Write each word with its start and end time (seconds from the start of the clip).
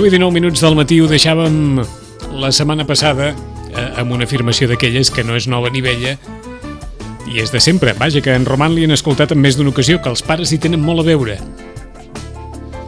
Deu 0.00 0.06
i 0.08 0.12
19 0.16 0.32
minuts 0.32 0.62
del 0.64 0.72
matí 0.78 0.96
ho 1.04 1.06
deixàvem 1.10 1.76
la 2.40 2.48
setmana 2.56 2.86
passada 2.88 3.26
eh, 3.34 3.82
amb 4.00 4.14
una 4.16 4.24
afirmació 4.24 4.64
d'aquelles 4.70 5.10
que 5.12 5.20
no 5.28 5.34
és 5.36 5.44
nova 5.44 5.68
ni 5.68 5.82
vella 5.84 6.14
i 7.28 7.42
és 7.42 7.52
de 7.52 7.60
sempre. 7.60 7.92
Vaja, 7.98 8.22
que 8.24 8.32
en 8.32 8.46
Roman 8.48 8.72
li 8.72 8.86
han 8.88 8.96
escoltat 8.96 9.34
en 9.34 9.42
més 9.44 9.58
d'una 9.58 9.74
ocasió 9.74 9.98
que 10.00 10.08
els 10.08 10.22
pares 10.24 10.54
hi 10.54 10.58
tenen 10.64 10.80
molt 10.80 11.02
a 11.02 11.04
veure. 11.04 11.36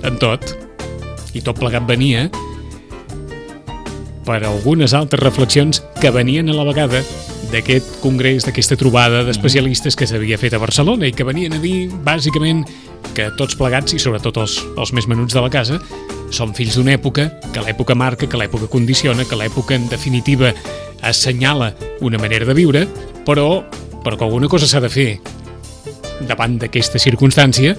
En 0.08 0.16
tot. 0.22 0.54
I 1.36 1.42
tot 1.44 1.60
plegat 1.60 1.84
venia 1.84 2.30
per 4.24 4.38
algunes 4.40 4.96
altres 4.96 5.20
reflexions 5.20 5.82
que 6.00 6.14
venien 6.16 6.48
a 6.48 6.56
la 6.56 6.64
vegada 6.64 7.04
d'aquest 7.52 8.00
congrés, 8.00 8.48
d'aquesta 8.48 8.80
trobada 8.80 9.20
d'especialistes 9.28 10.00
que 10.00 10.08
s'havia 10.08 10.40
fet 10.40 10.56
a 10.56 10.64
Barcelona 10.64 11.12
i 11.12 11.12
que 11.12 11.28
venien 11.28 11.52
a 11.52 11.60
dir, 11.60 11.90
bàsicament, 11.92 12.64
que 13.12 13.28
tots 13.36 13.60
plegats, 13.60 13.92
i 13.92 14.00
sobretot 14.00 14.40
els, 14.40 14.62
els 14.78 14.96
més 14.96 15.12
menuts 15.12 15.36
de 15.36 15.44
la 15.44 15.52
casa, 15.52 15.76
som 16.32 16.54
fills 16.56 16.78
d'una 16.78 16.96
època, 16.96 17.28
que 17.52 17.62
l'època 17.62 17.94
marca, 17.94 18.26
que 18.26 18.40
l'època 18.40 18.70
condiciona, 18.72 19.26
que 19.28 19.38
l'època, 19.38 19.76
en 19.76 19.88
definitiva, 19.92 20.52
assenyala 21.02 21.74
una 22.00 22.18
manera 22.18 22.48
de 22.48 22.56
viure, 22.56 22.86
però, 23.26 23.62
però 24.02 24.16
que 24.16 24.24
alguna 24.24 24.48
cosa 24.48 24.66
s'ha 24.66 24.80
de 24.82 24.90
fer 24.90 25.08
davant 26.26 26.56
d'aquesta 26.58 27.00
circumstància 27.02 27.76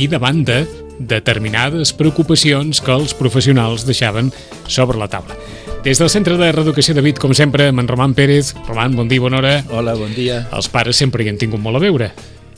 i 0.00 0.08
davant 0.10 0.42
de 0.44 0.64
determinades 0.98 1.92
preocupacions 1.96 2.80
que 2.82 2.92
els 2.94 3.14
professionals 3.18 3.86
deixaven 3.86 4.30
sobre 4.66 4.98
la 4.98 5.08
taula. 5.10 5.36
Des 5.84 6.00
del 6.00 6.08
Centre 6.08 6.38
de 6.40 6.50
Reeducació 6.50 6.94
de 6.96 7.02
Vit, 7.04 7.18
com 7.20 7.34
sempre, 7.36 7.68
amb 7.68 7.82
en 7.82 7.88
Roman 7.90 8.14
Pérez. 8.16 8.54
Roman, 8.66 8.94
bon 8.96 9.08
dia, 9.10 9.20
bona 9.20 9.42
hora. 9.42 9.58
Hola, 9.68 9.92
bon 9.98 10.14
dia. 10.16 10.46
Els 10.56 10.70
pares 10.72 10.96
sempre 10.96 11.22
hi 11.22 11.28
han 11.28 11.40
tingut 11.40 11.60
molt 11.60 11.76
a 11.76 11.82
veure. 11.82 12.08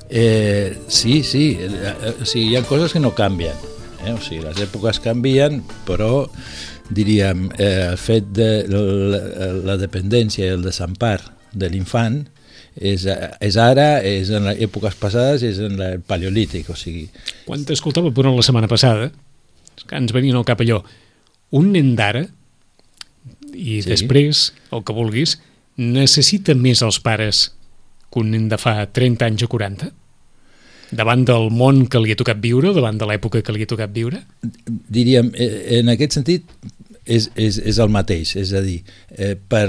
Eh, 0.09 0.77
sí, 0.87 1.25
sí, 1.27 1.57
eh, 1.59 1.71
eh, 1.91 2.13
o 2.23 2.25
sigui, 2.29 2.53
hi 2.53 2.61
ha 2.61 2.63
coses 2.69 2.95
que 2.95 3.03
no 3.03 3.17
canvien. 3.19 3.76
Eh? 4.06 4.15
O 4.15 4.21
sigui, 4.22 4.44
les 4.44 4.62
èpoques 4.62 5.00
canvien, 5.03 5.61
però 5.87 6.27
diríem, 6.94 7.49
eh, 7.59 7.91
el 7.91 7.99
fet 7.99 8.31
de 8.37 8.50
la, 8.71 8.81
la 9.72 9.77
dependència 9.81 10.47
i 10.47 10.55
el 10.55 10.65
desempar 10.65 11.19
de 11.56 11.71
l'infant 11.72 12.22
és, 12.77 13.06
és 13.09 13.56
ara, 13.59 14.03
és 14.05 14.31
en 14.31 14.47
les 14.50 14.62
èpoques 14.69 14.95
passades, 15.00 15.43
és 15.47 15.59
en 15.65 15.81
el 15.81 16.00
paleolític, 16.06 16.71
o 16.71 16.77
sigui... 16.78 17.06
Quan 17.49 17.65
t'escoltava 17.66 18.12
per 18.15 18.28
la 18.28 18.45
setmana 18.45 18.71
passada, 18.71 19.11
que 19.87 19.99
ens 19.99 20.15
venien 20.15 20.37
al 20.39 20.47
cap 20.49 20.62
allò, 20.62 20.83
un 21.56 21.72
nen 21.75 21.95
d'ara, 21.99 22.27
i 23.56 23.81
sí. 23.81 23.89
després, 23.89 24.50
el 24.77 24.84
que 24.87 24.97
vulguis, 24.97 25.39
necessita 25.81 26.55
més 26.56 26.83
els 26.84 27.00
pares 27.05 27.49
que 28.12 28.21
un 28.22 28.31
nen 28.33 28.50
de 28.53 28.59
fa 28.61 28.78
30 28.87 29.27
anys 29.27 29.47
o 29.47 29.50
40? 29.53 29.91
Davant 30.95 31.25
del 31.27 31.51
món 31.51 31.87
que 31.91 31.99
li 32.03 32.13
ha 32.15 32.19
tocat 32.19 32.39
viure, 32.43 32.71
davant 32.77 32.99
de 33.01 33.09
l'època 33.09 33.43
que 33.43 33.55
li 33.55 33.65
ha 33.65 33.71
tocat 33.71 33.91
viure? 33.95 34.21
Diríem, 34.67 35.33
eh, 35.35 35.79
en 35.81 35.91
aquest 35.91 36.19
sentit, 36.19 36.47
és, 37.07 37.31
és, 37.39 37.59
és 37.59 37.79
el 37.83 37.91
mateix, 37.95 38.35
és 38.39 38.53
a 38.55 38.63
dir, 38.63 38.81
eh, 39.15 39.35
per, 39.37 39.67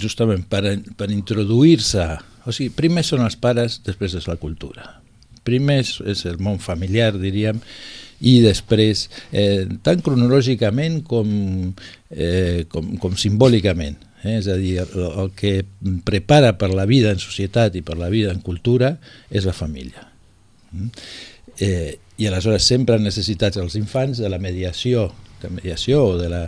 justament 0.00 0.44
per, 0.48 0.64
per 0.96 1.10
introduir-se, 1.12 2.06
o 2.44 2.54
sigui, 2.56 2.72
primer 2.76 3.04
són 3.06 3.24
els 3.26 3.36
pares, 3.40 3.80
després 3.86 4.16
és 4.16 4.28
la 4.28 4.38
cultura. 4.40 4.96
Primer 5.44 5.80
és, 5.84 5.94
és 6.08 6.24
el 6.28 6.40
món 6.42 6.60
familiar, 6.60 7.12
diríem, 7.20 7.60
i 8.20 8.36
després, 8.44 9.06
eh, 9.32 9.64
tant 9.84 10.02
cronològicament 10.04 11.00
com, 11.08 11.30
eh, 12.12 12.66
com, 12.68 12.94
com 13.00 13.16
simbòlicament. 13.16 13.96
Eh? 14.22 14.36
És 14.36 14.50
a 14.52 14.58
dir, 14.60 14.76
el, 14.84 15.08
el 15.24 15.32
que 15.36 15.54
prepara 16.04 16.52
per 16.60 16.68
la 16.74 16.84
vida 16.88 17.14
en 17.14 17.22
societat 17.22 17.76
i 17.80 17.84
per 17.84 17.96
la 17.96 18.12
vida 18.12 18.32
en 18.34 18.44
cultura 18.44 18.98
és 19.30 19.48
la 19.48 19.56
família. 19.56 20.09
Mm? 20.72 20.88
Eh, 21.60 21.98
I 22.20 22.28
aleshores 22.28 22.66
sempre 22.68 22.96
han 22.96 23.04
necessitats 23.04 23.60
els 23.60 23.76
infants 23.80 24.20
de 24.20 24.28
la 24.28 24.38
mediació 24.38 25.10
de 25.40 25.48
mediació, 25.48 26.18
de 26.18 26.28
la, 26.28 26.42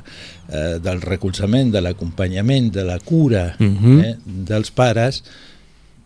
eh, 0.48 0.78
del 0.84 1.00
recolzament, 1.00 1.72
de 1.72 1.80
l'acompanyament, 1.80 2.70
de 2.74 2.84
la 2.84 2.98
cura 2.98 3.56
uh 3.58 3.64
-huh. 3.64 4.04
eh, 4.04 4.16
dels 4.24 4.70
pares 4.70 5.22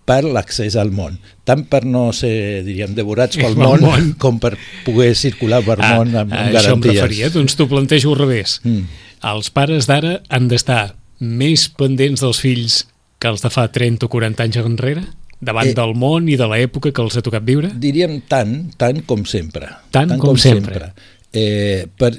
per 0.07 0.23
l'accés 0.25 0.77
al 0.79 0.93
món, 0.95 1.19
tant 1.45 1.65
per 1.67 1.85
no 1.85 2.13
ser, 2.13 2.63
diríem, 2.67 2.95
devorats 2.95 3.37
pel 3.37 3.57
món, 3.65 3.83
món, 3.83 4.15
com 4.23 4.39
per 4.39 4.57
poder 4.85 5.15
circular 5.19 5.65
per 5.67 5.81
ah, 5.81 5.97
món 5.97 6.15
amb, 6.15 6.33
amb 6.33 6.33
això 6.33 6.53
garanties. 6.53 6.71
Això 6.71 6.75
em 6.75 6.83
referia, 6.83 7.31
doncs 7.35 7.57
t'ho 7.57 7.67
plantejo 7.67 8.13
al 8.15 8.21
revés. 8.23 8.61
Mm. 8.63 8.87
Els 9.33 9.51
pares 9.51 9.89
d'ara 9.91 10.21
han 10.29 10.47
d'estar 10.49 10.95
més 11.19 11.69
pendents 11.69 12.21
dels 12.21 12.41
fills 12.41 12.87
que 13.19 13.29
els 13.29 13.43
de 13.43 13.51
fa 13.51 13.67
30 13.73 14.07
o 14.07 14.09
40 14.09 14.45
anys 14.45 14.57
enrere? 14.57 15.03
Davant 15.41 15.69
eh, 15.69 15.75
del 15.77 15.93
món 15.99 16.31
i 16.33 16.37
de 16.41 16.47
l'època 16.49 16.93
que 16.95 17.03
els 17.05 17.19
ha 17.19 17.25
tocat 17.25 17.45
viure? 17.45 17.71
Diríem 17.77 18.21
tant, 18.29 18.57
tant 18.81 19.03
com 19.09 19.27
sempre. 19.29 19.69
Tant, 19.91 20.09
tant 20.09 20.17
com, 20.17 20.33
com 20.33 20.41
sempre. 20.41 20.89
sempre. 20.89 21.13
Eh, 21.37 21.85
per, 21.99 22.15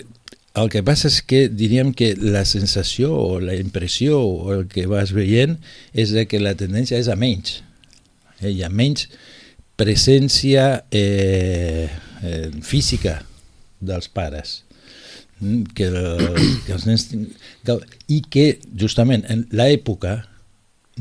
el 0.58 0.70
que 0.74 0.84
passa 0.86 1.10
és 1.10 1.22
que 1.26 1.46
diríem 1.54 1.94
que 1.98 2.12
la 2.18 2.44
sensació 2.50 3.14
o 3.14 3.40
la 3.42 3.56
impressió 3.58 4.20
o 4.22 4.54
el 4.56 4.68
que 4.72 4.88
vas 4.90 5.14
veient 5.14 5.58
és 5.94 6.14
de 6.16 6.26
que 6.30 6.42
la 6.42 6.56
tendència 6.58 7.00
és 7.02 7.10
a 7.10 7.18
menys. 7.20 7.62
Eh, 8.42 8.54
hi 8.54 8.64
ha 8.66 8.70
menys 8.70 9.08
presència 9.78 10.84
eh, 10.90 11.90
eh, 12.24 12.48
física 12.66 13.20
dels 13.80 14.10
pares 14.10 14.64
mm, 15.40 15.74
que, 15.78 15.92
que 16.66 16.74
els 16.74 16.88
nens 16.90 17.06
que, 17.66 17.78
i 18.10 18.24
que 18.26 18.48
justament 18.74 19.26
en 19.30 19.46
l'època 19.54 20.24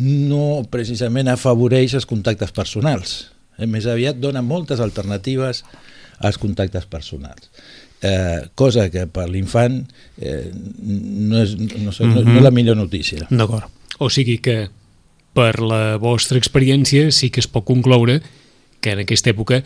no 0.02 0.62
precisament 0.70 1.30
afavoreix 1.32 1.96
els 1.96 2.08
contactes 2.08 2.52
personals 2.52 3.16
eh, 3.58 3.66
més 3.66 3.88
aviat 3.88 4.20
dona 4.20 4.44
moltes 4.44 4.82
alternatives 4.84 5.64
als 6.24 6.38
contactes 6.40 6.86
personals 6.88 7.50
eh, 8.02 8.48
cosa 8.54 8.88
que 8.90 9.06
per 9.06 9.28
l'infant 9.30 9.80
eh, 10.18 10.50
no, 10.52 11.40
és, 11.42 11.56
no, 11.56 11.92
sé, 11.92 12.06
no, 12.06 12.22
no 12.22 12.38
és 12.40 12.44
la 12.44 12.52
millor 12.54 12.76
notícia. 12.78 13.26
D'acord. 13.30 13.70
O 13.98 14.10
sigui 14.12 14.38
que 14.44 14.66
per 15.36 15.56
la 15.60 15.96
vostra 16.00 16.40
experiència 16.40 17.10
sí 17.12 17.30
que 17.32 17.42
es 17.44 17.48
pot 17.50 17.66
concloure 17.68 18.20
que 18.80 18.94
en 18.94 19.02
aquesta 19.04 19.32
època 19.32 19.62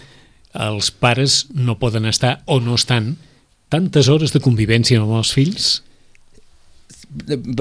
els 0.50 0.90
pares 0.90 1.44
no 1.54 1.78
poden 1.78 2.08
estar 2.10 2.40
o 2.50 2.58
no 2.62 2.74
estan 2.78 3.14
tantes 3.70 4.08
hores 4.10 4.34
de 4.34 4.42
convivència 4.42 4.98
amb 4.98 5.14
els 5.20 5.30
fills? 5.34 5.70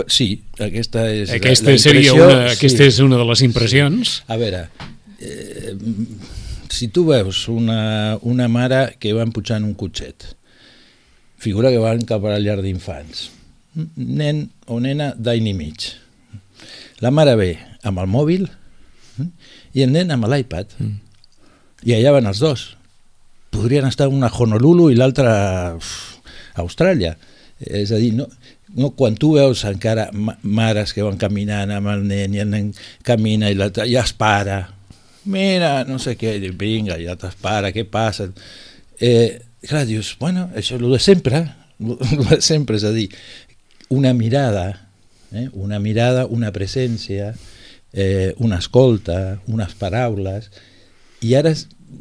Sí, 0.07 0.30
aquesta 0.62 1.07
és 1.10 1.31
aquesta 1.34 1.72
la, 1.72 1.78
la 1.78 1.81
seria 1.81 2.13
una, 2.13 2.34
aquesta 2.51 2.86
és 2.86 3.00
una 3.01 3.18
de 3.18 3.25
les 3.25 3.42
impressions. 3.48 4.19
A 4.30 4.38
veure, 4.38 4.68
eh, 5.19 5.74
si 6.69 6.92
tu 6.94 7.07
veus 7.07 7.48
una, 7.50 8.19
una 8.22 8.48
mare 8.48 8.84
que 9.01 9.16
va 9.18 9.25
pujant 9.34 9.66
un 9.66 9.74
cotxet 9.74 10.36
figura 11.40 11.72
que 11.72 11.80
van 11.80 12.04
cap 12.04 12.25
a 12.25 12.36
la 12.36 12.44
llar 12.44 12.60
d'infants. 12.62 13.30
Nen 13.96 14.50
o 14.68 14.80
nena 14.84 15.13
d'any 15.16 15.48
i 15.50 15.56
mig. 15.56 15.88
La 17.00 17.12
mare 17.16 17.36
ve 17.40 17.54
amb 17.88 18.02
el 18.04 18.10
mòbil 18.12 18.44
i 19.74 19.86
el 19.86 19.94
nen 19.95 20.12
amb 20.12 20.28
l'iPad. 20.28 20.75
Mm. 20.84 20.98
I 21.88 21.95
allà 21.95 22.18
van 22.18 22.28
els 22.28 22.44
dos. 22.44 22.75
podrien 23.50 23.86
estar 23.88 24.07
una 24.07 24.28
a 24.28 24.36
Honolulu 24.36 24.92
i 24.92 24.95
l'altra 24.95 25.31
a 25.74 26.62
Austràlia. 26.62 27.16
És 27.60 27.92
a 27.92 27.98
dir, 27.98 28.12
no, 28.13 28.28
no, 28.75 28.92
quan 28.98 29.16
tu 29.18 29.33
veus 29.38 29.63
encara 29.66 30.10
ma 30.13 30.36
mares 30.44 30.94
que 30.94 31.06
van 31.06 31.18
caminant 31.21 31.71
amb 31.74 31.89
el 31.94 32.04
nen 32.07 32.36
i 32.36 32.44
el 32.44 32.51
nen 32.51 32.74
camina 33.06 33.50
i 33.50 33.57
l'altre 33.57 33.88
ja 33.89 34.04
es 34.06 34.13
para, 34.13 34.62
mira, 35.30 35.83
no 35.88 36.00
sé 36.01 36.16
què, 36.19 36.36
i 36.38 36.51
vinga, 36.54 36.98
ja 37.01 37.16
es 37.16 37.38
para, 37.42 37.74
què 37.75 37.86
passa? 37.89 38.30
Eh, 39.00 39.39
clar, 39.68 39.86
dius, 39.89 40.16
bueno, 40.19 40.50
això 40.54 40.77
és 40.77 40.83
el 40.83 40.92
de 40.92 41.01
sempre, 41.04 41.44
el 41.80 42.25
de 42.30 42.42
sempre, 42.45 42.77
és 42.80 42.86
a 42.88 42.94
dir, 42.95 43.10
una 43.89 44.13
mirada, 44.13 44.68
eh? 45.31 45.50
una 45.54 45.80
mirada, 45.80 46.25
una 46.25 46.54
presència, 46.56 47.33
eh, 47.94 48.33
una 48.38 48.60
escolta, 48.62 49.39
unes 49.48 49.75
paraules, 49.80 50.50
i 51.25 51.36
ara, 51.36 51.54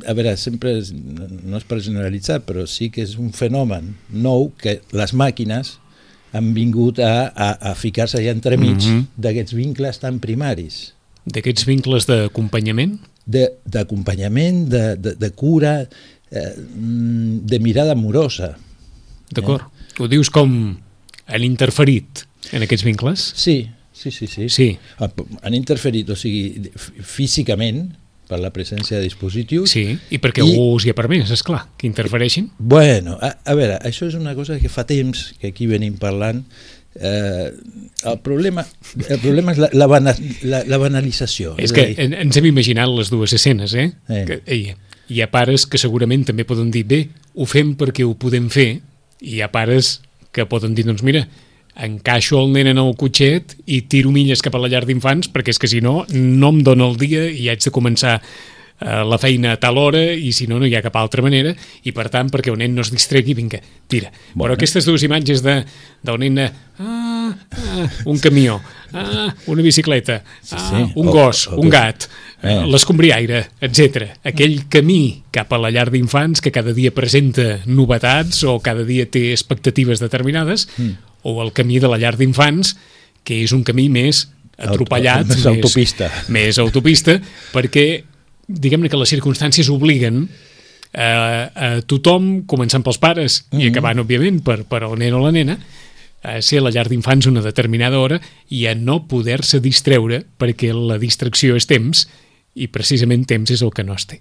a 0.06 0.14
veure, 0.14 0.36
sempre 0.38 0.76
és, 0.78 0.92
no 0.92 1.58
és 1.58 1.66
per 1.66 1.80
generalitzar, 1.82 2.42
però 2.46 2.66
sí 2.68 2.90
que 2.92 3.02
és 3.06 3.16
un 3.18 3.32
fenomen 3.34 3.94
nou 4.12 4.50
que 4.60 4.78
les 4.92 5.14
màquines 5.16 5.78
han 6.32 6.52
vingut 6.54 6.98
a, 7.00 7.28
a, 7.32 7.48
a 7.70 7.74
ficar-se 7.74 8.20
ja 8.24 8.32
entremig 8.34 8.76
mm 8.76 8.90
-hmm. 8.90 9.04
d'aquests 9.16 9.54
vincles 9.54 9.98
tan 9.98 10.18
primaris. 10.18 10.92
D'aquests 11.24 11.64
vincles 11.64 12.06
d'acompanyament? 12.06 12.98
D'acompanyament, 13.64 14.68
de, 14.68 14.96
de, 14.96 15.14
de 15.14 15.30
cura, 15.30 15.88
eh, 16.30 16.54
de 17.50 17.58
mirada 17.58 17.92
amorosa. 17.92 18.56
D'acord. 19.30 19.62
Eh? 19.62 20.02
Ho 20.02 20.08
dius 20.08 20.30
com 20.30 20.78
han 21.26 21.44
interferit 21.44 22.24
en 22.52 22.62
aquests 22.64 22.84
vincles? 22.84 23.32
Sí, 23.36 23.68
sí, 23.92 24.10
sí. 24.10 24.26
sí. 24.26 24.48
sí. 24.48 24.78
Han 25.42 25.54
interferit, 25.54 26.08
o 26.08 26.16
sigui, 26.16 26.70
físicament, 27.02 27.92
per 28.28 28.38
la 28.42 28.50
presència 28.54 28.98
de 28.98 29.06
dispositius. 29.06 29.72
Sí, 29.74 29.84
i 30.12 30.20
perquè 30.22 30.44
I, 30.44 30.52
algú 30.52 30.76
us 30.76 30.86
hi 30.86 30.92
ha 30.92 30.96
permès, 30.98 31.32
és 31.34 31.42
clar, 31.46 31.64
que 31.80 31.88
interfereixin. 31.88 32.50
Bueno, 32.58 33.16
a, 33.20 33.32
a 33.44 33.56
veure, 33.58 33.78
això 33.88 34.08
és 34.08 34.18
una 34.18 34.34
cosa 34.38 34.58
que 34.60 34.70
fa 34.72 34.86
temps 34.88 35.30
que 35.40 35.52
aquí 35.52 35.68
venim 35.70 35.96
parlant. 36.00 36.44
Eh, 36.98 37.48
el, 37.48 38.18
problema, 38.24 38.64
el 38.98 39.20
problema 39.22 39.54
és 39.54 39.62
la, 39.62 39.70
la, 39.72 39.88
bana, 39.90 40.14
la, 40.42 40.62
la 40.68 40.80
banalització. 40.82 41.54
És, 41.56 41.70
és 41.70 41.76
que 41.76 41.86
dir... 41.92 42.10
ens 42.24 42.38
hem 42.38 42.50
imaginat 42.50 42.92
les 42.92 43.12
dues 43.12 43.34
escenes, 43.36 43.74
eh? 43.78 43.90
eh. 44.08 44.22
Que, 44.28 44.40
ei, 44.46 44.74
hi 45.08 45.22
ha 45.22 45.30
pares 45.32 45.66
que 45.66 45.80
segurament 45.80 46.26
també 46.28 46.46
poden 46.48 46.72
dir, 46.74 46.84
bé, 46.88 47.02
ho 47.38 47.48
fem 47.48 47.74
perquè 47.78 48.06
ho 48.06 48.14
podem 48.20 48.48
fer, 48.52 48.70
i 49.24 49.38
hi 49.38 49.42
ha 49.42 49.50
pares 49.52 49.98
que 50.34 50.46
poden 50.46 50.74
dir, 50.76 50.84
doncs 50.86 51.04
mira, 51.06 51.24
encaixo 51.78 52.40
el 52.42 52.52
nen 52.52 52.72
en 52.72 52.80
el 52.82 52.94
cotxet 52.98 53.56
i 53.70 53.82
tiro 53.90 54.10
milles 54.14 54.42
cap 54.42 54.56
a 54.56 54.62
la 54.62 54.70
llar 54.70 54.84
d'infants 54.88 55.30
perquè 55.32 55.54
és 55.54 55.60
que 55.62 55.70
si 55.70 55.82
no, 55.84 56.02
no 56.10 56.52
em 56.54 56.62
dóna 56.66 56.88
el 56.90 56.98
dia 57.00 57.26
i 57.30 57.48
haig 57.50 57.62
de 57.62 57.74
començar 57.74 58.18
eh, 58.80 59.02
la 59.06 59.18
feina 59.18 59.54
a 59.54 59.60
tal 59.60 59.78
hora 59.78 60.02
i 60.12 60.32
si 60.34 60.48
no, 60.50 60.58
no 60.58 60.66
hi 60.66 60.74
ha 60.74 60.82
cap 60.84 60.96
altra 60.98 61.22
manera 61.24 61.54
i 61.86 61.94
per 61.94 62.08
tant, 62.12 62.30
perquè 62.32 62.52
el 62.52 62.58
nen 62.60 62.74
no 62.74 62.84
es 62.86 62.92
distregui, 62.94 63.36
vinga, 63.38 63.60
tira. 63.86 64.10
Bueno. 64.32 64.48
Però 64.48 64.58
aquestes 64.58 64.88
dues 64.88 65.04
imatges 65.06 65.42
de, 65.46 65.60
del 66.02 66.20
nen 66.22 66.40
de, 66.42 66.48
ah, 66.82 67.30
ah, 67.30 67.88
un 68.10 68.18
camió, 68.22 68.60
ah, 68.92 69.28
una 69.46 69.66
bicicleta, 69.66 70.22
ah, 70.24 70.38
sí, 70.42 70.58
sí. 70.58 70.86
un 70.98 71.10
gos, 71.12 71.46
o, 71.48 71.56
o 71.56 71.62
un 71.62 71.70
gat, 71.72 72.08
eh. 72.42 72.62
l'escombriaire, 72.66 73.44
etc. 73.60 74.12
Aquell 74.26 74.64
camí 74.70 75.24
cap 75.34 75.52
a 75.52 75.60
la 75.62 75.72
llar 75.74 75.88
d'infants 75.94 76.42
que 76.42 76.54
cada 76.54 76.74
dia 76.74 76.94
presenta 76.94 77.60
novetats 77.66 78.42
o 78.48 78.58
cada 78.62 78.86
dia 78.88 79.06
té 79.10 79.28
expectatives 79.34 80.02
determinades, 80.02 80.68
mm 80.76 81.07
o 81.22 81.38
el 81.42 81.52
camí 81.52 81.78
de 81.82 81.90
la 81.90 81.98
llar 81.98 82.16
d'infants, 82.18 82.74
que 83.24 83.42
és 83.44 83.52
un 83.52 83.64
camí 83.66 83.88
més 83.92 84.26
atropellat, 84.58 85.26
més, 85.30 85.38
més 85.38 85.48
autopista. 85.50 86.10
Més 86.34 86.60
autopista, 86.62 87.18
perquè 87.54 87.88
diguem-ne 88.48 88.88
que 88.88 89.00
les 89.00 89.12
circumstàncies 89.12 89.68
obliguen 89.72 90.26
a, 90.94 91.08
a 91.52 91.68
tothom, 91.86 92.46
començant 92.48 92.84
pels 92.84 92.98
pares 92.98 93.42
mm 93.42 93.44
-hmm. 93.44 93.60
i 93.60 93.62
mm-hmm. 93.62 93.72
acabant, 93.72 94.00
òbviament, 94.00 94.40
per, 94.42 94.64
per 94.64 94.82
el 94.84 94.98
nen 94.98 95.14
o 95.14 95.20
la 95.24 95.32
nena, 95.32 95.58
a 96.22 96.40
ser 96.42 96.58
a 96.58 96.62
la 96.62 96.70
llar 96.70 96.88
d'infants 96.88 97.26
una 97.26 97.42
determinada 97.42 97.98
hora 97.98 98.20
i 98.50 98.66
a 98.66 98.74
no 98.74 99.06
poder-se 99.06 99.60
distreure 99.60 100.24
perquè 100.38 100.72
la 100.74 100.98
distracció 100.98 101.54
és 101.56 101.66
temps 101.66 102.08
i 102.54 102.66
precisament 102.66 103.24
temps 103.24 103.50
és 103.50 103.62
el 103.62 103.70
que 103.70 103.84
no 103.84 103.94
es 103.94 104.06
té. 104.06 104.18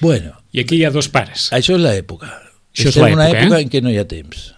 Bueno, 0.00 0.32
I 0.52 0.60
aquí 0.60 0.76
hi 0.76 0.84
ha 0.84 0.90
dos 0.90 1.08
pares. 1.08 1.50
Això 1.52 1.74
és 1.74 1.82
l'època. 1.82 2.30
Això 2.74 2.88
és 2.88 2.96
l'època, 2.96 3.14
una 3.14 3.28
època 3.28 3.58
eh? 3.58 3.62
en 3.62 3.70
què 3.70 3.82
no 3.82 3.90
hi 3.90 3.98
ha 3.98 4.06
temps. 4.08 4.54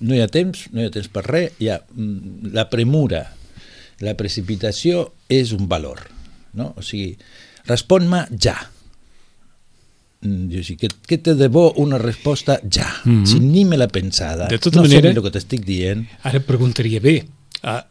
No 0.00 0.14
hi 0.14 0.22
ha 0.22 0.28
temps, 0.30 0.68
no 0.72 0.82
hi 0.82 0.88
ha 0.88 0.94
temps 0.94 1.10
per 1.10 1.24
res, 1.26 1.54
hi 1.58 1.70
ha 1.72 1.78
mm, 1.80 2.52
la 2.54 2.68
premura, 2.70 3.24
la 4.04 4.14
precipitació 4.18 5.08
és 5.28 5.52
un 5.56 5.66
valor, 5.70 6.04
no? 6.58 6.72
O 6.78 6.84
sigui, 6.86 7.16
respon-me 7.66 8.24
ja. 8.38 8.56
Mm, 10.22 10.46
jo 10.52 10.62
sí, 10.66 10.76
que, 10.78 10.90
que 11.06 11.18
te 11.18 11.34
debo 11.38 11.72
una 11.82 11.98
resposta 11.98 12.60
ja, 12.62 12.86
mm 13.04 13.22
-hmm. 13.22 13.26
si 13.26 13.40
ni 13.40 13.64
me 13.64 13.76
l'ha 13.76 13.88
pensada, 13.88 14.46
de 14.48 14.58
tota 14.58 14.76
no 14.76 14.86
manera, 14.86 15.10
el 15.10 15.22
que 15.22 15.30
t'estic 15.30 15.64
dient. 15.64 16.06
Ara 16.22 16.40
preguntaria, 16.40 17.00
bé, 17.00 17.24
uh, 17.62 17.82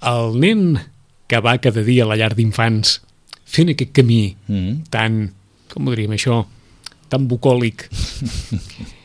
el 0.00 0.40
nen 0.40 0.78
que 1.26 1.40
va 1.40 1.58
cada 1.58 1.82
dia 1.82 2.04
a 2.04 2.06
la 2.06 2.16
llar 2.16 2.34
d'infants 2.34 3.00
fent 3.44 3.68
aquest 3.68 3.92
camí 3.92 4.36
mm 4.48 4.54
-hmm. 4.56 4.88
tan, 4.90 5.32
com 5.68 5.86
ho 5.86 5.90
diríem 5.90 6.12
això, 6.12 6.46
tan 7.08 7.28
bucòlic 7.28 7.88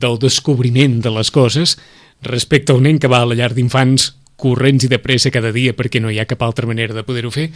del 0.00 0.18
descobriment 0.20 1.00
de 1.04 1.12
les 1.14 1.30
coses 1.30 1.76
respecte 2.22 2.72
al 2.72 2.82
nen 2.84 2.98
que 3.00 3.08
va 3.10 3.22
a 3.22 3.28
la 3.28 3.36
llar 3.38 3.52
d'infants 3.56 4.10
corrents 4.40 4.86
i 4.86 4.90
de 4.90 5.00
pressa 5.00 5.32
cada 5.32 5.52
dia 5.52 5.76
perquè 5.76 6.00
no 6.00 6.10
hi 6.10 6.20
ha 6.20 6.28
cap 6.28 6.42
altra 6.42 6.68
manera 6.68 6.96
de 6.96 7.04
poder-ho 7.04 7.32
fer, 7.32 7.50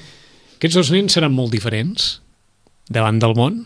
aquests 0.59 0.77
dos 0.81 0.93
nens 0.95 1.17
seran 1.17 1.33
molt 1.35 1.53
diferents 1.53 2.19
davant 2.93 3.19
del 3.21 3.35
món? 3.37 3.63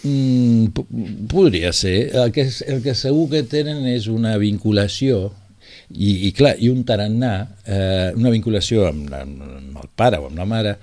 Mm, 0.00 1.26
podria 1.28 1.74
ser. 1.76 2.08
El 2.16 2.32
que, 2.32 2.46
el 2.72 2.80
que 2.84 2.96
segur 2.96 3.28
que 3.32 3.42
tenen 3.48 3.84
és 3.90 4.08
una 4.08 4.36
vinculació 4.40 5.28
i, 5.90 6.28
i 6.28 6.32
clar, 6.36 6.54
i 6.62 6.70
un 6.72 6.84
tarannà, 6.88 7.34
eh, 7.66 8.10
una 8.16 8.32
vinculació 8.32 8.86
amb, 8.88 9.12
amb 9.12 9.80
el 9.82 9.90
pare 9.96 10.20
o 10.20 10.30
amb 10.30 10.40
la 10.40 10.48
mare, 10.48 10.76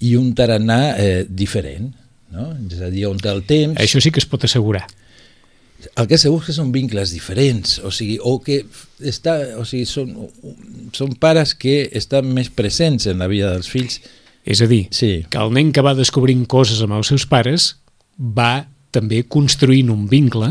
i 0.00 0.14
un 0.16 0.32
tarannà 0.38 0.80
eh, 0.96 1.22
diferent, 1.28 1.90
no? 2.32 2.48
És 2.70 2.80
a 2.80 2.88
dir, 2.92 3.06
on 3.10 3.20
el 3.20 3.44
temps... 3.48 3.80
Això 3.82 4.00
sí 4.00 4.12
que 4.14 4.22
es 4.22 4.28
pot 4.28 4.48
assegurar 4.48 4.86
el 5.96 6.08
que 6.08 6.18
segur 6.20 6.42
que 6.44 6.54
són 6.54 6.72
vincles 6.74 7.12
diferents, 7.14 7.78
o 7.84 7.92
sigui, 7.94 8.18
o 8.22 8.38
que 8.44 8.62
està, 9.08 9.36
o 9.58 9.64
sigui, 9.68 9.86
són, 9.88 10.12
són 10.96 11.14
pares 11.20 11.54
que 11.58 11.86
estan 11.98 12.28
més 12.34 12.50
presents 12.52 13.08
en 13.10 13.22
la 13.22 13.30
vida 13.30 13.52
dels 13.54 13.70
fills. 13.70 14.00
És 14.42 14.62
a 14.62 14.66
dir, 14.66 14.86
sí. 14.90 15.22
que 15.30 15.38
el 15.38 15.52
nen 15.54 15.70
que 15.74 15.84
va 15.84 15.94
descobrint 15.94 16.44
coses 16.50 16.82
amb 16.82 16.96
els 16.98 17.12
seus 17.12 17.26
pares 17.30 17.76
va 18.18 18.66
també 18.92 19.22
construint 19.24 19.88
un 19.88 20.04
vincle 20.10 20.50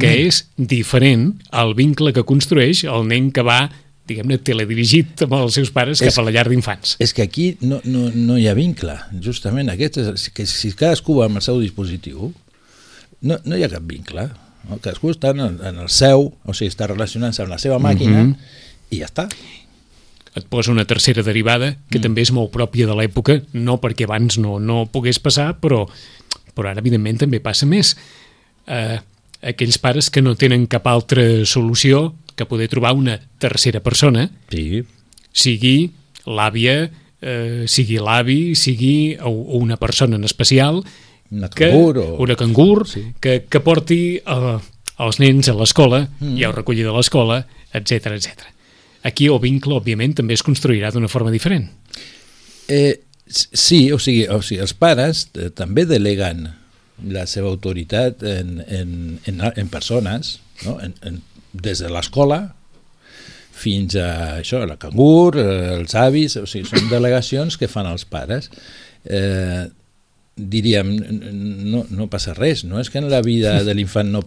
que 0.00 0.12
és 0.24 0.38
diferent 0.56 1.34
al 1.52 1.74
vincle 1.76 2.14
que 2.16 2.24
construeix 2.24 2.86
el 2.88 3.04
nen 3.10 3.28
que 3.34 3.44
va 3.44 3.66
diguem-ne, 4.08 4.38
teledirigit 4.44 5.24
amb 5.24 5.36
els 5.38 5.56
seus 5.56 5.70
pares 5.72 6.00
és, 6.00 6.08
cap 6.08 6.20
a 6.20 6.26
la 6.26 6.32
llar 6.34 6.46
d'infants. 6.50 6.96
És 7.00 7.14
que 7.16 7.24
aquí 7.24 7.54
no, 7.64 7.80
no, 7.88 8.10
no 8.12 8.36
hi 8.40 8.46
ha 8.50 8.56
vincle, 8.56 8.96
justament. 9.24 9.70
Aquest 9.72 10.00
és, 10.02 10.28
que 10.34 10.46
si 10.48 10.72
cadascú 10.76 11.18
va 11.20 11.28
amb 11.30 11.40
el 11.40 11.44
seu 11.46 11.60
dispositiu, 11.62 12.28
no, 13.24 13.38
no 13.44 13.56
hi 13.56 13.64
ha 13.64 13.72
cap 13.72 13.86
vincle. 13.88 14.28
No? 14.68 14.78
Cadascú 14.80 15.12
està 15.12 15.34
en 15.34 15.42
el, 15.44 15.58
en 15.66 15.82
el 15.82 15.90
seu, 15.92 16.30
o 16.32 16.54
sigui, 16.56 16.72
està 16.72 16.88
relacionant-se 16.90 17.44
amb 17.44 17.52
la 17.52 17.60
seva 17.60 17.78
màquina 17.82 18.22
mm 18.22 18.30
-hmm. 18.30 18.94
i 18.96 19.00
ja 19.02 19.06
està. 19.06 19.28
Et 20.34 20.46
posa 20.50 20.72
una 20.72 20.84
tercera 20.84 21.22
derivada 21.22 21.76
que 21.90 21.98
mm. 21.98 22.02
també 22.02 22.22
és 22.22 22.32
molt 22.32 22.50
pròpia 22.50 22.86
de 22.86 22.94
l'època, 22.94 23.42
no 23.52 23.80
perquè 23.80 24.04
abans 24.04 24.38
no, 24.38 24.58
no 24.58 24.86
pogués 24.86 25.18
passar, 25.18 25.60
però, 25.60 25.86
però 26.54 26.68
ara 26.70 26.80
evidentment 26.80 27.18
també 27.18 27.40
passa 27.40 27.66
més. 27.66 27.96
Eh, 28.66 28.98
aquells 29.42 29.78
pares 29.78 30.10
que 30.10 30.22
no 30.22 30.34
tenen 30.34 30.66
cap 30.66 30.86
altra 30.86 31.44
solució 31.44 32.14
que 32.34 32.46
poder 32.46 32.68
trobar 32.68 32.94
una 32.94 33.20
tercera 33.38 33.80
persona, 33.80 34.30
sí. 34.50 34.82
sigui 35.32 35.92
l'àvia, 36.26 36.90
eh, 37.20 37.64
sigui 37.68 37.98
l'avi, 37.98 38.54
sigui 38.54 39.16
una 39.24 39.76
persona 39.76 40.16
en 40.16 40.24
especial, 40.24 40.82
una 41.34 41.50
cangur, 41.50 41.94
que, 41.98 42.06
o... 42.06 42.16
una 42.22 42.36
cangur 42.38 42.86
sí. 42.88 43.04
que, 43.20 43.44
que 43.50 43.60
porti 43.64 44.00
uh, 44.20 44.56
els 45.04 45.20
nens 45.22 45.50
a 45.50 45.56
l'escola 45.58 46.04
mm. 46.06 46.36
i 46.38 46.46
a 46.46 46.52
recollir 46.54 46.86
de 46.86 46.94
l'escola, 46.94 47.42
etc 47.74 48.14
etc. 48.14 48.50
Aquí 49.04 49.28
el 49.28 49.40
vincle, 49.42 49.76
òbviament, 49.76 50.16
també 50.20 50.36
es 50.38 50.44
construirà 50.46 50.92
d'una 50.94 51.10
forma 51.12 51.32
diferent. 51.34 51.66
Eh, 52.72 53.02
sí, 53.28 53.90
o 53.92 53.98
sigui, 54.00 54.24
o 54.30 54.40
sigui 54.40 54.62
els 54.64 54.72
pares 54.78 55.26
eh, 55.34 55.50
també 55.52 55.84
deleguen 55.88 56.46
la 57.10 57.26
seva 57.28 57.50
autoritat 57.50 58.22
en, 58.22 58.60
en, 58.64 58.98
en, 59.28 59.46
en 59.50 59.68
persones, 59.68 60.38
no? 60.64 60.78
en, 60.80 60.94
en, 61.04 61.20
des 61.52 61.82
de 61.82 61.90
l'escola 61.92 62.46
fins 63.54 63.94
a 64.00 64.40
això, 64.40 64.64
la 64.66 64.78
cangur, 64.80 65.36
eh, 65.38 65.74
els 65.76 65.94
avis, 65.98 66.38
o 66.40 66.46
sigui, 66.48 66.66
són 66.70 66.88
delegacions 66.90 67.58
que 67.58 67.70
fan 67.70 67.86
els 67.90 68.06
pares. 68.08 68.50
Eh, 69.04 69.66
diríem, 70.36 70.88
no, 71.70 71.84
no 71.94 72.08
passa 72.10 72.34
res, 72.34 72.64
no 72.66 72.80
és 72.80 72.90
que 72.90 72.98
en 72.98 73.06
la 73.10 73.20
vida 73.22 73.60
de 73.62 73.74
l'infant 73.74 74.08
no 74.10 74.24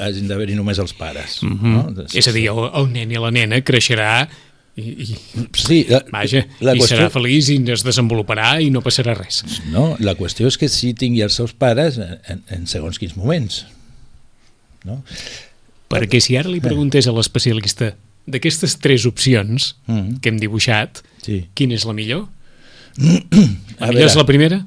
hagin 0.00 0.28
d'haver-hi 0.30 0.54
només 0.56 0.78
els 0.80 0.94
pares. 0.96 1.42
Mm 1.42 1.58
-hmm. 1.60 1.72
no? 1.96 2.04
És 2.14 2.28
a 2.28 2.32
dir, 2.32 2.46
el, 2.48 2.70
el 2.74 2.88
nen 2.92 3.12
i 3.12 3.18
la 3.20 3.30
nena 3.30 3.60
creixerà 3.60 4.28
I, 4.74 4.80
i, 5.04 5.16
Sí, 5.52 5.84
la, 5.86 6.02
vaja, 6.10 6.46
la 6.60 6.72
i 6.74 6.78
qüestió, 6.78 6.96
serà 6.96 7.10
feliç 7.10 7.50
i 7.50 7.58
es 7.70 7.84
desenvoluparà 7.84 8.62
i 8.62 8.70
no 8.70 8.80
passarà 8.80 9.12
res. 9.14 9.44
no, 9.70 9.96
la 10.00 10.14
qüestió 10.16 10.46
és 10.46 10.56
que 10.56 10.66
sí 10.68 10.94
tingui 10.94 11.20
els 11.20 11.34
seus 11.34 11.52
pares 11.52 11.98
en, 11.98 12.42
en 12.48 12.66
segons 12.66 12.98
quins 12.98 13.14
moments. 13.14 13.66
No? 14.84 15.02
Perquè 15.90 16.20
si 16.20 16.36
ara 16.38 16.48
li 16.48 16.60
preguntés 16.60 17.06
a 17.06 17.12
l'especialista 17.12 17.94
d'aquestes 18.26 18.78
tres 18.78 19.04
opcions 19.04 19.76
Mm. 19.86 20.20
que 20.20 20.28
hem 20.30 20.38
dibuixat, 20.38 21.02
Sí. 21.22 21.44
quina 21.54 21.74
és 21.74 21.84
la 21.84 21.92
millor? 21.92 22.28
A 23.78 23.86
La 23.86 23.92
millor 23.92 24.06
és 24.06 24.16
la 24.16 24.24
primera? 24.24 24.66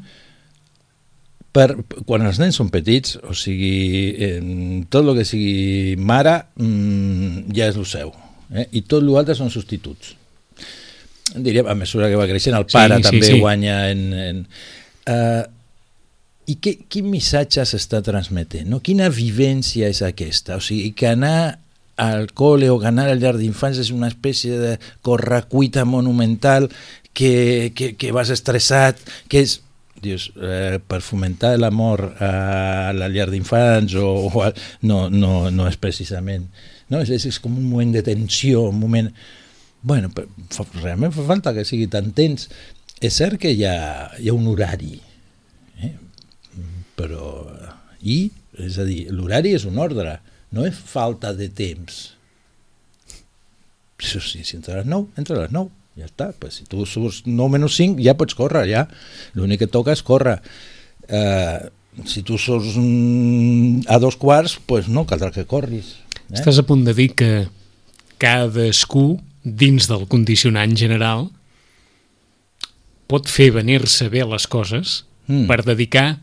Per, 1.56 1.70
quan 2.04 2.26
els 2.28 2.40
nens 2.42 2.60
són 2.60 2.70
petits, 2.74 3.16
o 3.24 3.34
sigui, 3.38 4.12
en 4.28 4.84
tot 4.92 5.08
el 5.08 5.16
que 5.20 5.26
sigui 5.28 5.96
mare, 5.96 6.38
mm, 6.60 7.48
ja 7.56 7.70
és 7.72 7.80
el 7.80 7.88
seu. 7.88 8.12
Eh? 8.52 8.68
I 8.80 8.84
tot 8.90 9.06
l'altre 9.06 9.38
són 9.38 9.52
substituts. 9.54 10.14
Diríem, 11.36 11.68
a 11.68 11.76
mesura 11.78 12.10
que 12.12 12.20
va 12.20 12.28
creixent, 12.30 12.56
el 12.58 12.68
pare 12.70 13.00
Sí, 13.00 13.04
sí, 13.04 13.10
també 13.10 13.32
sí. 13.32 13.40
guanya 13.42 13.78
en... 13.90 14.08
en 14.14 14.42
uh, 15.10 15.44
I 16.46 16.60
què, 16.62 16.76
quin 16.92 17.08
missatge 17.10 17.64
s'està 17.66 18.04
transmetent? 18.06 18.68
No? 18.70 18.78
Quina 18.86 19.08
vivència 19.10 19.88
és 19.90 20.04
aquesta? 20.06 20.60
O 20.60 20.62
sigui, 20.62 20.92
que 20.94 21.08
anar 21.10 21.58
al 21.98 22.28
col·le 22.38 22.70
o 22.70 22.76
que 22.78 22.92
anar 22.92 23.08
al 23.10 23.24
llar 23.24 23.34
d'infants 23.40 23.80
és 23.82 23.90
una 23.96 24.12
espècie 24.12 24.60
de 24.60 24.76
correcuita 25.02 25.88
monumental 25.90 26.68
que, 27.18 27.72
que, 27.74 27.96
que 27.98 28.12
vas 28.14 28.30
estressat, 28.30 29.00
que 29.32 29.42
és 29.42 29.62
dius, 30.06 30.30
eh, 30.38 30.78
per 30.80 31.02
fomentar 31.04 31.56
l'amor 31.60 32.06
a 32.24 32.94
la 32.96 33.10
llar 33.12 33.28
d'infants 33.32 33.98
o, 34.00 34.08
o 34.30 34.44
a, 34.46 34.52
no, 34.88 35.06
no, 35.10 35.50
no 35.54 35.68
és 35.70 35.78
precisament 35.82 36.48
no? 36.92 37.02
És, 37.02 37.26
és 37.28 37.40
com 37.42 37.58
un 37.58 37.68
moment 37.70 37.96
de 37.96 38.04
tensió 38.06 38.68
un 38.70 38.80
moment 38.80 39.12
bueno, 39.86 40.10
però 40.14 40.26
fa, 40.54 40.66
realment 40.82 41.14
fa 41.14 41.28
falta 41.28 41.54
que 41.56 41.66
sigui 41.68 41.90
tan 41.92 42.12
tens 42.18 42.50
és 43.04 43.14
cert 43.14 43.40
que 43.42 43.52
hi 43.54 43.66
ha, 43.68 43.78
hi 44.22 44.32
ha 44.32 44.38
un 44.38 44.48
horari 44.52 44.98
eh? 45.84 45.94
però 46.98 47.30
i, 48.02 48.30
és 48.62 48.80
a 48.80 48.86
dir, 48.88 49.06
l'horari 49.14 49.56
és 49.58 49.66
un 49.68 49.82
ordre 49.82 50.20
no 50.56 50.66
és 50.68 50.78
falta 50.78 51.34
de 51.36 51.50
temps 51.54 52.04
si, 54.00 54.44
si 54.44 54.56
entra 54.58 54.80
a 54.80 54.84
les 54.84 54.92
9, 54.92 55.20
entra 55.20 55.38
a 55.38 55.46
les 55.46 55.56
9 55.56 55.85
ja 55.96 56.06
està, 56.10 56.32
pues, 56.40 56.60
si 56.60 56.66
tu 56.68 56.86
surts 56.86 57.24
9 57.26 57.50
menys 57.56 57.76
5 57.80 58.02
ja 58.04 58.16
pots 58.20 58.36
córrer, 58.36 58.66
ja 58.70 58.88
l'únic 59.34 59.60
que 59.64 59.68
toca 59.72 59.94
és 59.96 60.04
córrer 60.04 60.40
eh, 61.08 61.70
si 62.06 62.24
tu 62.28 62.38
surts 62.38 62.76
a 63.88 64.00
dos 64.04 64.18
quarts 64.20 64.58
pues 64.66 64.90
no 64.92 65.06
caldrà 65.08 65.32
que 65.32 65.46
corris 65.46 65.96
eh? 66.30 66.36
Estàs 66.40 66.60
a 66.60 66.66
punt 66.68 66.84
de 66.84 66.94
dir 66.98 67.12
que 67.16 67.48
cadascú, 68.18 69.20
dins 69.44 69.86
del 69.88 70.08
condicionant 70.10 70.74
general, 70.76 71.28
pot 73.08 73.30
fer 73.30 73.52
venir-se 73.54 74.10
bé 74.10 74.24
les 74.26 74.48
coses 74.48 75.04
Mm. 75.28 75.48
per 75.50 75.64
dedicar 75.66 76.20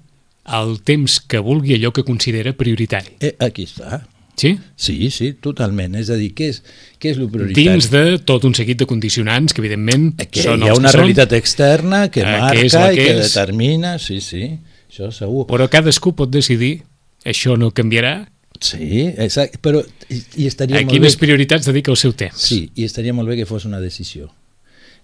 el 0.46 0.76
temps 0.86 1.16
que 1.26 1.40
vulgui 1.42 1.74
allò 1.74 1.90
que 1.92 2.04
considera 2.06 2.52
prioritari. 2.52 3.16
eh, 3.18 3.34
aquí 3.40 3.64
està 3.66 4.04
Sí? 4.34 4.58
sí, 4.76 5.10
sí, 5.12 5.34
totalment 5.44 5.94
és 5.94 6.08
a 6.10 6.16
dir, 6.16 6.30
què 6.34 6.46
és, 6.48 6.62
què 6.98 7.10
és 7.12 7.18
el 7.20 7.28
prioritari? 7.30 7.66
Dins 7.68 7.90
de 7.92 8.18
tot 8.24 8.44
un 8.48 8.54
seguit 8.56 8.78
de 8.80 8.86
condicionants 8.88 9.52
que, 9.52 9.60
evidentment, 9.60 10.14
Eh, 10.18 10.26
que 10.32 10.42
són 10.42 10.62
hi 10.64 10.70
ha 10.70 10.74
una 10.74 10.88
que 10.88 10.92
són, 10.96 11.00
realitat 11.04 11.32
externa 11.36 12.08
que 12.10 12.20
Eh, 12.20 12.24
que 12.24 12.40
marca 12.40 12.60
és 12.64 12.72
la 12.74 12.92
i 12.92 12.96
que 12.96 13.04
que 13.04 13.12
és. 13.18 13.34
determina, 13.34 13.98
sí, 13.98 14.20
sí, 14.24 14.58
això 14.90 15.10
segur. 15.12 15.46
però 15.46 15.68
cadascú 15.68 16.14
pot 16.16 16.30
decidir 16.30 16.82
això 17.24 17.58
no 17.58 17.70
canviarà, 17.70 18.28
Sí, 18.62 19.08
exacte, 19.18 19.58
però 19.60 19.80
i, 20.08 20.22
i 20.36 20.46
estaria 20.46 20.76
a 20.78 20.82
molt 20.82 20.92
quines 20.92 21.16
bé... 21.16 21.20
prioritats 21.26 21.66
dedica 21.66 21.90
el 21.90 21.96
seu 21.96 22.12
temps. 22.14 22.38
Sí, 22.38 22.70
i 22.76 22.84
estaria 22.84 23.12
molt 23.12 23.28
bé 23.28 23.36
que 23.36 23.46
fos 23.46 23.64
una 23.64 23.80
decisió. 23.80 24.28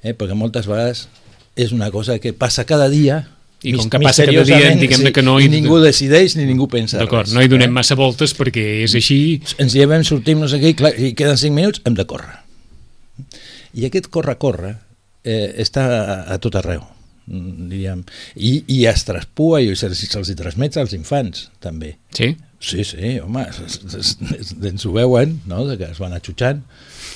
Eh? 0.05 0.15
Perquè 0.15 0.35
moltes 0.39 0.67
vegades 0.69 1.09
és 1.57 1.73
una 1.73 1.91
cosa 1.91 2.21
que 2.21 2.33
passa 2.33 2.65
cada 2.65 2.89
dia 2.89 3.27
I 3.67 3.73
com 3.75 3.89
que 3.91 3.99
passa 3.99 4.23
cada 4.29 4.45
dia, 4.47 4.69
diguem-ne 4.79 5.11
que 5.11 5.23
no 5.27 5.39
hi- 5.43 5.49
ningú 5.51 5.81
decideix 5.83 6.37
ni 6.39 6.45
ningú 6.47 6.69
pensa 6.71 7.01
D'acord, 7.01 7.33
no 7.35 7.43
hi 7.43 7.49
donem 7.51 7.71
eh? 7.73 7.75
massa 7.81 7.97
voltes 7.99 8.35
perquè 8.39 8.85
és 8.85 8.95
així... 8.95 9.17
Ens 9.59 9.75
llevem, 9.75 10.05
sortim, 10.07 10.39
no 10.39 10.47
sé 10.51 10.61
què, 10.63 10.71
i, 10.71 10.77
clar, 10.79 10.93
i 10.95 11.11
queden 11.19 11.41
5 11.41 11.57
minuts, 11.57 11.83
hem 11.89 11.97
de 11.99 12.07
córrer. 12.07 12.37
I 13.75 13.89
aquest 13.89 14.07
córrer-córrer 14.15 14.77
eh, 15.27 15.49
està 15.65 15.89
a, 15.91 16.19
a 16.35 16.39
tot 16.43 16.55
arreu, 16.61 16.85
mm, 17.27 17.67
diríem. 17.73 18.05
I, 18.37 18.53
i 18.79 18.85
es 18.91 19.03
traspua 19.09 19.59
i 19.65 19.75
se'ls 19.75 20.05
se 20.07 20.23
hi 20.23 20.39
transmet 20.39 20.79
als 20.79 20.95
infants, 20.95 21.49
també. 21.59 21.97
Sí? 22.15 22.37
Sí, 22.63 22.83
sí, 22.87 23.19
home, 23.23 23.45
ens 24.71 24.87
ho 24.87 24.95
veuen, 24.95 25.37
no?, 25.51 25.65
de 25.67 25.77
que 25.79 25.91
es 25.93 25.99
van 26.03 26.15
atxutxant, 26.17 26.63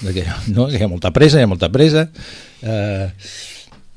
de 0.03 0.13
que, 0.15 0.27
no, 0.55 0.69
que 0.71 0.79
hi 0.79 0.85
ha 0.87 0.91
molta 0.91 1.11
pressa, 1.15 1.39
hi 1.41 1.47
ha 1.47 1.51
molta 1.51 1.71
pressa. 1.75 2.09
Eh, 2.63 3.09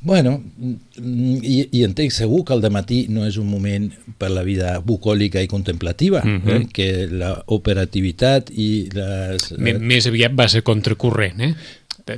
bueno, 0.05 0.37
mm, 0.57 1.39
i, 1.43 1.55
i 1.79 1.83
entenc 1.83 2.13
segur 2.13 2.43
que 2.45 2.53
el 2.53 2.61
de 2.61 2.69
matí 2.69 2.99
no 3.09 3.25
és 3.25 3.35
un 3.41 3.47
moment 3.49 3.89
per 4.21 4.29
la 4.31 4.43
vida 4.45 4.77
bucòlica 4.85 5.41
i 5.41 5.47
contemplativa, 5.49 6.21
Mhm. 6.23 6.49
eh, 6.53 6.67
que 6.71 7.07
la 7.09 7.43
operativitat 7.47 8.51
i 8.53 8.87
les... 8.93 9.51
M 9.57 9.79
Més 9.81 10.05
aviat 10.07 10.31
va 10.37 10.47
ser 10.47 10.61
contracorrent, 10.63 11.41
eh? 11.41 11.53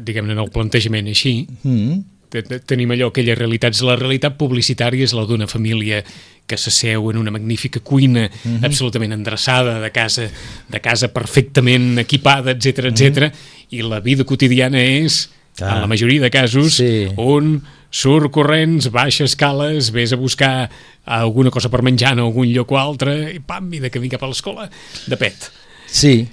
Diguem-ne, 0.03 0.33
en 0.35 0.39
el 0.43 0.51
plantejament 0.51 1.07
així. 1.07 1.47
Mm, 1.63 1.99
te- 2.29 2.43
Tenim 2.67 2.91
allò, 2.91 3.07
aquelles 3.07 3.37
realitats. 3.39 3.81
La 3.87 3.95
realitat 3.95 4.35
publicitària 4.37 5.05
és 5.07 5.13
la 5.15 5.23
d'una 5.25 5.47
família 5.47 6.03
que 6.47 6.57
s'asseu 6.59 7.09
en 7.11 7.17
una 7.17 7.31
magnífica 7.31 7.79
cuina 7.79 8.29
Mhm. 8.29 8.65
absolutament 8.65 9.13
endreçada, 9.13 9.79
de 9.81 9.91
casa, 9.91 10.29
de 10.69 10.79
casa 10.81 11.07
perfectament 11.13 11.97
equipada, 11.99 12.51
etc 12.51 12.85
etc. 12.91 13.31
i 13.71 13.81
la 13.81 13.99
vida 14.01 14.23
quotidiana 14.25 14.79
és, 14.83 15.29
Mhm. 15.59 15.63
Ah. 15.67 15.73
en 15.75 15.81
la 15.81 15.87
majoria 15.87 16.21
de 16.21 16.29
casos, 16.29 16.73
Sí. 16.75 17.07
un 17.17 17.63
surt 17.91 18.31
corrents, 18.31 18.89
baixa 18.91 19.23
escales, 19.25 19.91
vés 19.91 20.13
a 20.13 20.17
buscar 20.19 20.69
alguna 21.05 21.49
cosa 21.49 21.69
per 21.69 21.81
menjar 21.81 22.13
en 22.13 22.19
algun 22.19 22.47
lloc 22.51 22.71
o 22.71 22.77
altre, 22.77 23.33
i 23.33 23.39
pam, 23.39 23.69
i 23.73 23.79
de 23.79 23.89
camí 23.89 24.09
cap 24.09 24.23
a 24.23 24.27
l'escola, 24.27 24.69
de 25.07 25.17
pet. 25.17 25.51
sí, 25.87 26.27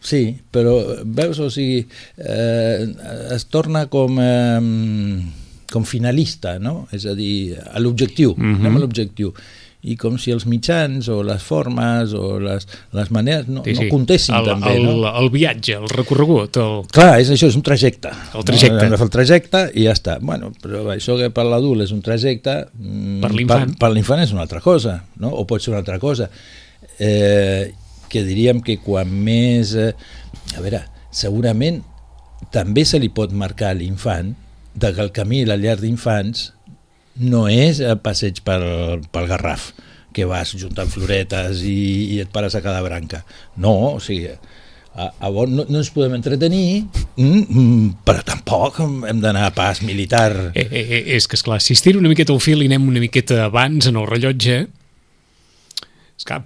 sí, 0.00 0.36
però 0.50 0.74
veus, 1.04 1.38
o 1.38 1.50
sigui, 1.50 1.86
eh, 2.18 2.86
es 3.34 3.44
torna 3.46 3.86
com... 3.86 4.18
Eh, 4.18 5.36
com 5.70 5.84
finalista, 5.86 6.56
no? 6.58 6.88
És 6.90 7.04
a 7.06 7.12
dir, 7.14 7.54
a 7.54 7.78
l'objectiu, 7.78 8.34
mm 8.36 8.42
Mhm. 8.42 8.54
-hmm. 8.56 8.60
anem 8.66 8.76
a 8.76 8.78
l'objectiu. 8.80 9.32
I 9.80 9.94
com 9.96 10.18
si 10.20 10.32
els 10.34 10.44
mitjans 10.44 11.06
o 11.08 11.22
les 11.24 11.40
formes 11.40 12.12
o 12.12 12.34
les, 12.42 12.66
les 12.92 13.10
maneres 13.16 13.48
no, 13.48 13.62
no 13.64 13.86
comptessin 13.88 14.36
el, 14.36 14.50
també, 14.50 14.74
el, 14.76 14.84
no? 14.84 15.08
el 15.08 15.30
viatge, 15.32 15.78
el 15.78 15.88
recorregut, 15.88 16.58
el... 16.60 16.82
Clar, 16.92 17.14
és 17.22 17.30
això, 17.32 17.48
és 17.48 17.56
un 17.56 17.64
trajecte. 17.64 18.12
El 18.36 18.44
trajecte. 18.44 18.90
No? 18.92 19.00
El 19.00 19.12
trajecte 19.14 19.62
i 19.72 19.86
ja 19.88 19.96
està. 19.96 20.18
Bueno, 20.20 20.52
però 20.60 20.84
això 20.92 21.16
que 21.16 21.30
per 21.32 21.46
l'adult 21.48 21.86
és 21.86 21.94
un 21.96 22.04
trajecte... 22.04 22.58
mm, 22.76 23.20
Per 23.24 23.32
l'infant. 23.32 23.72
Per, 23.72 23.80
per 23.86 23.92
l'infant 23.94 24.20
és 24.26 24.34
una 24.36 24.44
altra 24.44 24.60
cosa, 24.64 24.98
no? 25.22 25.32
O 25.32 25.46
pot 25.48 25.64
ser 25.64 25.72
una 25.72 25.80
altra 25.80 25.96
cosa. 26.02 26.28
Eh, 27.00 27.72
que 28.12 28.24
diríem 28.26 28.60
que 28.66 28.76
quan 28.84 29.08
més... 29.08 29.72
Eh, 29.78 29.94
a 30.58 30.60
veure, 30.60 30.84
segurament 31.14 31.80
també 32.52 32.84
se 32.88 32.98
li 33.00 33.08
pot 33.12 33.32
marcar 33.32 33.72
a 33.72 33.78
l'infant 33.78 34.34
de 34.74 34.92
que 34.94 35.02
el 35.02 35.12
camí 35.14 35.42
a 35.44 35.50
la 35.50 35.58
llar 35.60 35.76
d'infants 35.80 36.50
no 37.16 37.46
és 37.50 37.80
a 37.82 37.96
passeig 38.00 38.40
pel, 38.46 39.02
pel 39.12 39.28
Garraf, 39.30 39.72
que 40.14 40.26
vas 40.26 40.54
juntant 40.58 40.90
floretes 40.90 41.62
i, 41.66 42.16
i 42.16 42.20
et 42.22 42.30
pares 42.32 42.54
a 42.54 42.62
cada 42.64 42.82
branca. 42.82 43.24
No, 43.56 43.94
o 43.96 44.00
sigui, 44.02 44.30
a, 44.94 45.06
a 45.06 45.30
on 45.30 45.52
no, 45.54 45.66
no 45.70 45.78
ens 45.78 45.90
podem 45.94 46.16
entretenir, 46.18 46.84
mm, 47.16 47.42
mm, 47.46 47.90
però 48.06 48.24
tampoc 48.26 48.80
hem 48.82 49.20
d'anar 49.22 49.46
a 49.48 49.54
pas 49.54 49.82
militar. 49.86 50.52
Eh, 50.54 50.66
eh, 50.66 50.82
eh, 50.82 51.02
és 51.16 51.28
que, 51.30 51.38
esclar, 51.38 51.60
si 51.62 51.76
estira 51.78 51.98
una 52.00 52.10
miqueta 52.10 52.34
el 52.34 52.42
fil 52.42 52.64
i 52.64 52.70
anem 52.70 52.88
una 52.90 53.02
miqueta 53.02 53.44
abans 53.46 53.86
en 53.90 54.00
el 54.00 54.08
rellotge, 54.10 54.64
és 56.20 56.26
que 56.26 56.40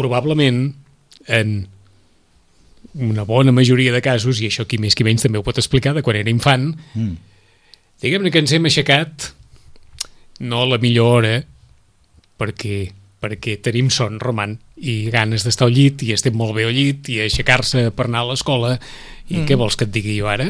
probablement 0.00 0.70
en 1.28 1.58
una 2.94 3.22
bona 3.28 3.52
majoria 3.54 3.92
de 3.92 4.00
casos, 4.02 4.40
i 4.40 4.48
això 4.48 4.64
qui 4.66 4.80
més 4.82 4.96
qui 4.96 5.04
menys 5.06 5.22
també 5.22 5.38
ho 5.38 5.44
pot 5.46 5.60
explicar, 5.60 5.92
de 5.94 6.02
quan 6.02 6.16
era 6.18 6.32
infant, 6.32 6.72
Mm. 6.94 7.18
diguem-ne 8.02 8.32
que 8.32 8.40
ens 8.40 8.52
hem 8.56 8.64
aixecat 8.64 9.34
no 10.40 10.62
a 10.64 10.68
la 10.70 10.78
millor 10.80 11.20
hora, 11.20 11.34
perquè, 12.40 12.78
perquè 13.20 13.58
tenim 13.62 13.90
son 13.92 14.18
romant 14.22 14.56
i 14.80 15.10
ganes 15.12 15.44
d'estar 15.44 15.68
al 15.68 15.74
llit 15.76 16.02
i 16.06 16.14
estem 16.16 16.36
molt 16.36 16.54
bé 16.56 16.64
al 16.64 16.74
llit 16.76 17.10
i 17.12 17.20
aixecar-se 17.24 17.90
per 17.92 18.08
anar 18.08 18.24
a 18.24 18.30
l'escola 18.30 18.74
i 19.28 19.40
mm. 19.42 19.46
què 19.48 19.58
vols 19.60 19.76
que 19.76 19.84
et 19.88 19.92
digui 19.92 20.16
jo 20.16 20.30
ara? 20.32 20.48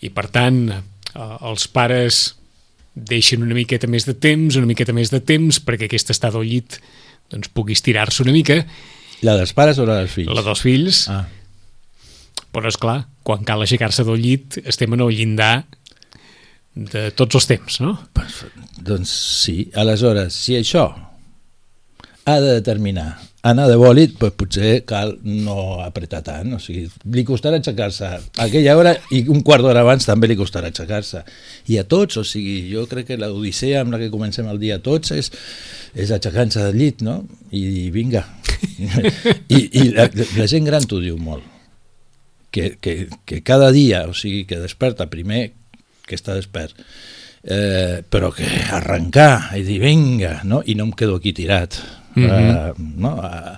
I 0.00 0.08
per 0.14 0.28
tant, 0.32 0.62
eh, 0.72 1.36
els 1.50 1.68
pares 1.68 2.22
deixen 2.94 3.44
una 3.44 3.54
miqueta 3.54 3.86
més 3.90 4.08
de 4.08 4.14
temps, 4.16 4.56
una 4.58 4.66
miqueta 4.70 4.94
més 4.96 5.12
de 5.12 5.20
temps 5.20 5.60
perquè 5.62 5.86
aquesta 5.86 6.14
estada 6.16 6.40
al 6.40 6.48
llit 6.48 6.80
doncs, 7.30 7.50
pugui 7.52 7.76
estirar-se 7.76 8.24
una 8.24 8.32
mica, 8.34 8.62
La 9.20 9.34
dels 9.34 9.50
pares 9.52 9.78
o 9.82 9.84
la 9.84 9.98
dels 9.98 10.12
fills? 10.14 10.30
la 10.32 10.42
dels 10.46 10.60
fills, 10.62 11.04
Ah, 11.10 11.26
però 12.54 12.70
és 12.70 12.78
clar, 12.80 13.02
quan 13.26 13.42
cal 13.44 13.60
aixecar-se 13.60 14.04
del 14.06 14.22
llit 14.22 14.60
estem 14.64 14.94
en 14.96 15.02
el 15.04 15.12
llindar 15.12 15.66
de 16.78 17.10
tots 17.10 17.34
els 17.36 17.46
temps, 17.50 17.80
no? 17.82 17.96
Doncs 18.84 19.12
sí. 19.44 19.70
Aleshores, 19.74 20.34
si 20.34 20.58
això 20.58 20.88
ha 22.28 22.40
de 22.40 22.58
determinar 22.58 23.16
anar 23.42 23.68
de 23.68 23.76
bòlit, 23.78 24.16
pues, 24.18 24.32
potser 24.36 24.82
cal 24.88 25.14
no 25.22 25.78
apretar 25.84 26.20
tant, 26.26 26.56
o 26.56 26.58
sigui, 26.60 26.88
li 27.14 27.24
costarà 27.26 27.60
aixecar-se 27.60 28.08
aquella 28.44 28.74
hora 28.76 28.94
i 29.14 29.22
un 29.30 29.44
quart 29.46 29.62
d'hora 29.62 29.84
abans 29.86 30.08
també 30.08 30.28
li 30.28 30.36
costarà 30.38 30.72
aixecar-se. 30.72 31.22
I 31.70 31.78
a 31.78 31.84
tots, 31.88 32.18
o 32.18 32.24
sigui, 32.26 32.60
jo 32.72 32.84
crec 32.90 33.12
que 33.12 33.20
l'odissea 33.20 33.84
amb 33.84 33.94
la 33.94 34.00
que 34.02 34.10
comencem 34.10 34.48
el 34.50 34.58
dia 34.58 34.80
tots 34.82 35.14
és, 35.14 35.30
és 35.94 36.10
aixecar-se 36.10 36.66
del 36.66 36.80
llit, 36.80 37.04
no? 37.06 37.20
I 37.54 37.88
vinga. 37.94 38.26
I, 39.56 39.60
i 39.62 39.86
la, 39.94 40.08
la 40.10 40.48
gent 40.50 40.66
gran 40.66 40.88
t'ho 40.88 41.00
diu 41.04 41.16
molt. 41.16 41.46
Que, 42.50 42.74
que, 42.80 43.06
que 43.28 43.42
cada 43.46 43.70
dia, 43.70 44.06
o 44.08 44.16
sigui, 44.16 44.42
que 44.48 44.58
desperta 44.58 45.06
primer 45.12 45.52
que 46.08 46.16
està 46.16 46.34
despert, 46.34 46.74
eh, 47.44 48.02
però 48.08 48.30
que 48.34 48.46
arrencar 48.72 49.56
i 49.58 49.64
dir 49.66 49.80
vinga, 49.82 50.40
no? 50.44 50.62
i 50.66 50.74
no 50.74 50.88
em 50.88 50.92
quedo 50.92 51.16
aquí 51.16 51.32
tirat 51.32 51.78
mm 52.14 52.24
-hmm. 52.24 52.70
uh, 52.70 52.74
no? 52.96 53.12
Uh, 53.16 53.56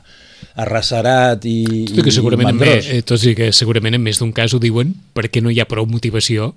arrasarat 0.60 1.44
i, 1.44 1.86
tot 1.88 2.02
i 2.02 2.02
que 2.02 2.12
segurament, 2.12 2.50
i 2.50 2.58
més, 2.58 2.88
eh, 2.90 3.02
tot 3.02 3.22
i 3.24 3.34
que 3.34 3.52
segurament 3.52 3.94
en 3.94 4.02
més 4.02 4.18
d'un 4.18 4.32
cas 4.32 4.52
ho 4.54 4.58
diuen 4.58 4.94
perquè 5.14 5.42
no 5.42 5.50
hi 5.50 5.60
ha 5.60 5.68
prou 5.68 5.86
motivació 5.86 6.54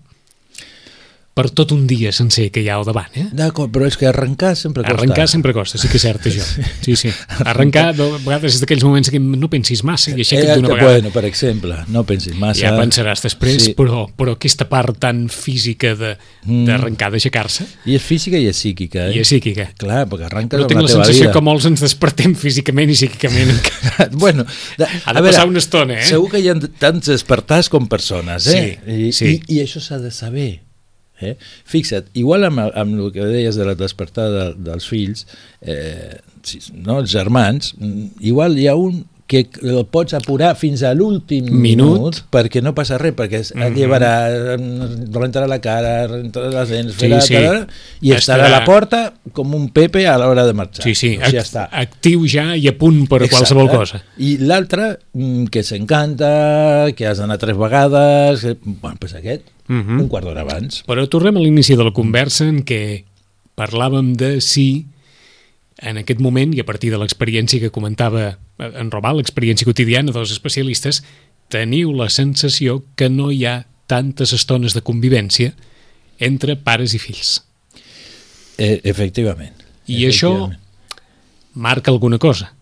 per 1.33 1.49
tot 1.49 1.71
un 1.73 1.87
dia 1.89 2.11
sencer 2.13 2.51
que 2.53 2.61
hi 2.61 2.67
ha 2.69 2.75
al 2.77 2.83
davant, 2.85 3.09
eh? 3.17 3.23
D'acord, 3.33 3.71
però 3.73 3.87
és 3.89 3.95
que 3.97 4.05
arrencar 4.05 4.51
sempre 4.55 4.83
costa. 4.83 4.93
Arrencar 4.99 5.25
sempre 5.27 5.51
costa, 5.51 5.79
sí 5.81 5.87
que 5.89 5.97
és 5.97 6.03
cert, 6.05 6.27
això. 6.29 6.43
Sí, 6.85 6.93
sí. 6.95 7.09
Arrencar, 7.43 7.95
de 7.97 8.05
vegades 8.21 8.53
és 8.53 8.59
d'aquells 8.61 8.83
moments 8.85 9.09
que 9.09 9.17
no 9.17 9.49
pensis 9.49 9.81
massa 9.83 10.11
i 10.11 10.19
aixeca't 10.21 10.51
Eh, 10.51 10.55
d'una 10.59 10.69
vegada. 10.75 10.91
bueno, 10.91 11.09
per 11.09 11.23
exemple, 11.25 11.75
no 11.87 12.03
pensis 12.05 12.35
massa. 12.37 12.61
Ja 12.61 12.71
pensaràs 12.77 13.23
després, 13.25 13.63
Sí. 13.63 13.73
però, 13.73 14.05
però 14.15 14.35
aquesta 14.37 14.67
part 14.69 14.99
tan 14.99 15.27
física 15.27 15.95
de- 15.95 16.17
Mm. 16.45 16.65
d'arrencar, 16.67 17.09
d'aixecar-se, 17.11 17.65
I 17.85 17.95
és 17.95 18.01
física 18.03 18.37
i 18.37 18.45
és 18.47 18.55
psíquica, 18.57 19.07
eh? 19.09 19.15
i 19.15 19.19
és 19.19 19.27
psíquica. 19.27 19.71
Clar, 19.77 20.07
perquè 20.07 20.25
arrenques 20.25 20.59
Però 20.59 20.67
tinc 20.67 20.81
la 20.81 20.87
la 20.87 20.93
sensació 20.93 21.21
vida. 21.29 21.31
que 21.33 21.41
molts 21.41 21.65
ens 21.65 21.79
despertem 21.81 22.35
físicament 22.35 22.89
i 22.91 22.93
psíquicament. 22.93 23.49
bueno, 24.11 24.45
de, 24.77 24.85
Ha 25.05 25.13
de 25.13 25.21
passar 25.21 25.47
una 25.47 25.57
estona, 25.57 25.95
eh? 25.99 26.05
Segur 26.05 26.29
que 26.29 26.39
hi 26.39 26.49
ha 26.49 26.55
tants 26.77 27.07
despertars 27.07 27.69
com 27.69 27.87
persones, 27.87 28.45
eh? 28.47 28.77
Sí, 28.85 28.91
I, 29.07 29.11
sí. 29.11 29.25
I, 29.47 29.57
I 29.57 29.63
això 29.65 29.81
s'ha 29.81 29.97
de 29.97 30.11
saber. 30.11 30.61
Eh? 31.21 31.35
Fixa't, 31.69 32.09
igual 32.19 32.47
amb, 32.47 32.59
amb 32.65 32.99
el 32.99 33.11
que 33.15 33.25
deies 33.29 33.57
de 33.59 33.67
la 33.67 33.77
despertar 33.79 34.29
de, 34.33 34.45
dels 34.65 34.87
fills, 34.89 35.27
eh, 35.61 36.17
no, 36.73 36.99
els 36.99 37.11
germans, 37.13 37.73
mm, 37.77 38.23
igual 38.31 38.57
hi 38.59 38.67
ha 38.67 38.75
un 38.79 39.03
que 39.25 39.47
el 39.63 39.85
pots 39.89 40.13
apurar 40.13 40.55
fins 40.59 40.81
a 40.83 40.91
l'últim 40.93 41.45
Minut. 41.49 41.93
minut 41.97 42.17
perquè 42.29 42.61
no 42.61 42.73
passa 42.75 42.97
res, 42.97 43.13
perquè 43.15 43.39
es 43.39 43.53
mm 43.55 43.59
-hmm. 43.61 43.75
llevarà, 43.75 44.57
mm, 44.59 45.13
rentarà 45.15 45.47
la 45.47 45.59
cara, 45.59 46.07
rentarà 46.07 46.49
les 46.51 46.69
dents, 46.69 46.93
Sí, 46.93 47.07
farà, 47.07 47.21
sí. 47.21 47.33
tarà, 47.33 47.67
i 48.01 48.11
estarà 48.11 48.45
a 48.45 48.49
la 48.49 48.63
porta 48.65 49.13
com 49.31 49.53
un 49.55 49.69
Pepe 49.69 50.07
a 50.07 50.17
l'hora 50.17 50.45
de 50.45 50.53
marxar. 50.53 50.83
Sí, 50.83 50.93
sí, 50.93 51.17
O 51.17 51.25
sigui, 51.25 51.37
act- 51.37 51.47
està. 51.47 51.69
actiu 51.71 52.27
ja 52.27 52.55
i 52.55 52.67
a 52.67 52.77
punt 52.77 53.07
per 53.07 53.23
Exacte. 53.23 53.37
qualsevol 53.53 53.69
cosa. 53.69 54.03
I 54.17 54.37
l'altre, 54.39 54.99
mm, 55.13 55.45
que 55.45 55.63
s'encanta, 55.63 56.91
que 56.95 57.07
has 57.07 57.17
d'anar 57.17 57.37
tres 57.37 57.57
vegades... 57.57 58.41
Que, 58.41 58.57
bueno, 58.63 58.97
pues 58.99 59.13
aquest, 59.13 59.43
Mhm. 59.67 60.01
un 60.01 60.07
quart 60.09 60.25
d'hora 60.25 60.41
abans. 60.41 60.83
Però 60.85 61.07
tornem 61.07 61.37
a 61.37 61.39
l'inici 61.39 61.75
de 61.75 61.83
la 61.83 61.91
conversa 61.91 62.45
en 62.45 62.63
què 62.65 63.05
parlàvem 63.55 64.15
de 64.15 64.41
si 64.41 64.85
en 65.81 65.97
aquest 65.97 66.19
moment, 66.21 66.53
i 66.53 66.61
a 66.61 66.65
partir 66.67 66.91
de 66.93 66.99
l'experiència 67.01 67.59
que 67.59 67.71
comentava 67.73 68.37
en 68.59 68.91
Robal, 68.91 69.17
l'experiència 69.19 69.65
quotidiana 69.67 70.13
dels 70.13 70.31
especialistes, 70.31 71.03
teniu 71.49 71.93
la 71.93 72.09
sensació 72.09 72.83
que 72.95 73.09
no 73.09 73.31
hi 73.31 73.45
ha 73.45 73.65
tantes 73.87 74.33
estones 74.33 74.73
de 74.73 74.81
convivència 74.85 75.53
entre 76.19 76.55
pares 76.55 76.93
i 76.93 77.01
fills. 77.01 77.41
Eh, 78.57 78.79
efectivament. 78.83 79.53
I 79.87 80.05
això 80.07 80.31
Efectivament. 80.31 80.59
marca 81.53 81.91
alguna 81.91 82.17
cosa. 82.17 82.53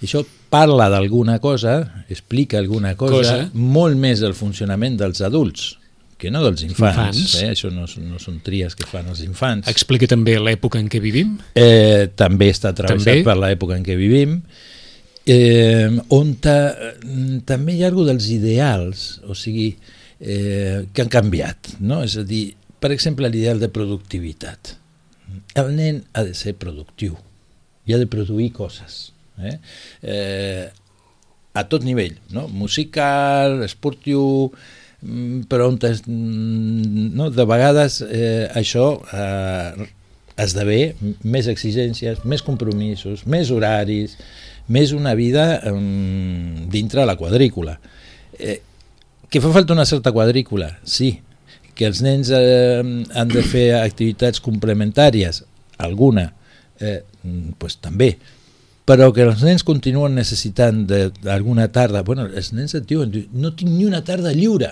I 0.00 0.06
això 0.06 0.24
parla 0.48 0.88
d'alguna 0.88 1.40
cosa, 1.40 2.04
explica 2.08 2.58
alguna 2.58 2.94
cosa, 2.96 3.16
Cosa. 3.16 3.50
molt 3.54 3.98
més 3.98 4.20
del 4.20 4.34
funcionament 4.34 4.96
dels 4.96 5.20
adults 5.20 5.74
que 6.18 6.30
no 6.30 6.42
dels 6.44 6.62
infants. 6.66 7.18
Infants. 7.18 7.34
Eh? 7.42 7.50
Això 7.54 7.70
no, 7.72 7.86
no 8.08 8.20
són 8.22 8.38
tries 8.44 8.76
que 8.78 8.86
fan 8.88 9.08
els 9.12 9.24
infants. 9.26 9.68
Explica 9.70 10.08
també 10.10 10.36
l'època 10.40 10.80
en 10.82 10.88
què 10.92 11.00
vivim. 11.02 11.36
eh, 11.54 12.10
també 12.16 12.50
està 12.52 12.74
travessat 12.76 13.20
També. 13.20 13.26
per 13.26 13.36
l'època 13.40 13.78
en 13.78 13.84
què 13.86 13.96
vivim, 13.98 14.38
eh, 15.26 15.90
on 16.14 16.34
ta, 16.44 16.58
també 17.48 17.74
hi 17.74 17.82
ha 17.82 17.90
alguna 17.90 18.12
dels 18.12 18.28
ideals, 18.34 19.04
o 19.26 19.34
sigui, 19.38 19.72
eh, 20.20 20.84
que 20.92 21.02
han 21.02 21.12
canviat, 21.12 21.74
no? 21.80 22.02
És 22.04 22.16
a 22.20 22.24
dir, 22.26 22.54
per 22.80 22.92
exemple, 22.92 23.28
l'ideal 23.28 23.60
de 23.62 23.70
productivitat. 23.72 24.76
El 25.58 25.74
nen 25.76 26.02
ha 26.12 26.24
de 26.26 26.34
ser 26.36 26.54
productiu 26.60 27.16
i 27.86 27.94
ha 27.94 27.98
de 28.00 28.08
produir 28.10 28.50
coses. 28.52 29.12
Eh? 29.40 29.58
Eh, 30.02 30.66
a 31.54 31.62
tot 31.70 31.84
nivell, 31.86 32.16
no? 32.34 32.48
musical, 32.48 33.62
esportiu, 33.66 34.50
però 35.48 35.68
on 35.68 35.78
es, 35.84 36.02
mm, 36.06 37.10
no? 37.16 37.30
de 37.30 37.44
vegades 37.44 38.00
eh, 38.06 38.48
això 38.56 38.86
eh, 39.12 39.86
esdevé 40.40 40.94
més 41.22 41.48
exigències, 41.50 42.24
més 42.24 42.42
compromisos, 42.42 43.26
més 43.26 43.50
horaris, 43.54 44.16
més 44.66 44.94
una 44.96 45.14
vida 45.14 45.60
um, 45.70 46.64
dintre 46.72 47.04
la 47.04 47.16
quadrícula. 47.20 47.76
Eh, 48.38 48.60
que 49.28 49.42
fa 49.42 49.52
falta 49.52 49.74
una 49.74 49.86
certa 49.86 50.12
quadrícula, 50.12 50.78
sí. 50.84 51.18
Que 51.74 51.88
els 51.90 52.00
nens 52.02 52.30
eh, 52.32 52.80
han 52.80 53.28
de 53.30 53.42
fer 53.42 53.74
activitats 53.80 54.40
complementàries, 54.40 55.42
alguna, 55.82 56.30
eh, 56.80 57.02
mm, 57.22 57.58
pues 57.58 57.76
també, 57.82 58.14
però 58.84 59.10
que 59.16 59.24
els 59.24 59.42
nens 59.42 59.64
continuen 59.64 60.14
necessitant 60.14 60.84
d'alguna 60.86 61.70
tarda, 61.72 62.04
bueno, 62.04 62.26
els 62.28 62.52
nens 62.52 62.74
et 62.76 62.84
diuen, 62.88 63.10
diu, 63.10 63.28
no 63.32 63.54
tinc 63.56 63.72
ni 63.72 63.86
una 63.88 64.02
tarda 64.04 64.32
lliure, 64.36 64.70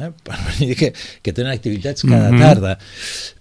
eh? 0.00 0.10
per 0.26 0.38
dir 0.58 0.74
que, 0.78 0.92
que 1.22 1.32
tenen 1.36 1.52
activitats 1.52 2.02
cada 2.02 2.30
Mhm. 2.30 2.40
tarda 2.40 2.76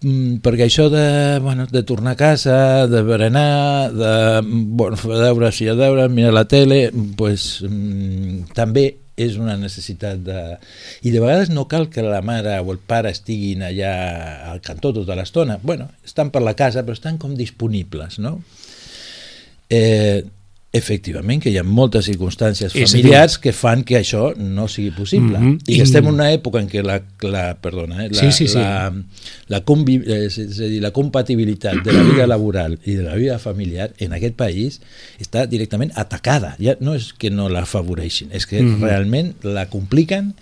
mm, 0.04 0.40
perquè 0.46 0.68
això 0.68 0.90
de, 0.94 1.40
bueno, 1.44 1.68
de 1.72 1.84
tornar 1.84 2.14
a 2.14 2.20
casa 2.20 2.88
de 2.88 3.02
berenar 3.04 3.92
de 3.92 4.16
bueno, 4.44 4.98
fer 4.98 5.20
deures 5.22 5.56
si 5.56 5.68
ha 5.68 5.76
deures, 5.76 6.10
mirar 6.12 6.34
la 6.34 6.48
tele 6.50 6.92
pues, 7.18 7.62
mm, 7.68 8.52
també 8.58 8.90
és 9.20 9.36
una 9.36 9.58
necessitat 9.60 10.22
de... 10.24 10.42
I 11.04 11.12
de 11.12 11.20
vegades 11.20 11.50
no 11.52 11.66
cal 11.68 11.90
que 11.92 12.00
la 12.06 12.22
mare 12.24 12.54
o 12.64 12.72
el 12.72 12.80
pare 12.80 13.12
estiguin 13.12 13.66
allà 13.68 13.92
al 14.48 14.62
cantó 14.64 14.94
tota 14.96 15.18
l'estona. 15.20 15.58
Bueno, 15.62 15.90
estan 16.08 16.32
per 16.32 16.40
la 16.46 16.56
casa, 16.56 16.86
però 16.88 16.96
estan 16.96 17.18
com 17.20 17.34
disponibles, 17.36 18.16
no? 18.24 18.38
Eh, 19.70 20.24
efectivament 20.72 21.42
que 21.42 21.50
hi 21.50 21.58
ha 21.58 21.64
moltes 21.66 22.06
circumstàncies 22.06 22.76
És 22.78 22.92
familiars 22.92 23.40
que 23.42 23.54
fan 23.58 23.82
que 23.88 23.98
això 23.98 24.36
no 24.38 24.68
sigui 24.70 24.92
possible. 24.94 25.40
Mhm. 25.40 25.56
I 25.66 25.78
que 25.78 25.82
estem 25.88 26.06
en 26.06 26.14
una 26.14 26.28
època 26.32 26.62
en 26.62 26.70
què 26.70 26.84
la, 26.86 27.00
la, 27.26 27.56
perdona, 27.58 28.06
eh, 28.06 28.10
la, 28.12 28.20
Sí, 28.20 28.32
sí, 28.32 28.48
sí. 28.48 28.60
la, 28.60 28.94
la, 29.48 29.58
eh, 29.58 30.26
és 30.28 30.38
a 30.38 30.70
dir, 30.70 30.82
la 30.82 30.92
compatibilitat 30.92 31.82
de 31.84 31.94
la 31.94 32.04
vida 32.04 32.28
laboral 32.28 32.78
i 32.86 32.94
de 32.94 33.04
la 33.04 33.16
vida 33.16 33.40
familiar 33.40 33.94
en 33.98 34.14
aquest 34.14 34.36
país 34.36 34.80
està 35.20 35.48
directament 35.48 35.92
atacada. 35.96 36.56
Ja 36.60 36.78
no 36.80 36.94
és 36.94 37.14
que 37.14 37.32
no 37.32 37.50
la 37.50 37.64
afavoreixin, 37.66 38.30
és 38.32 38.46
que 38.46 38.62
Mhm. 38.62 38.84
realment 38.84 39.34
la 39.44 39.70
compliquen 39.70 40.36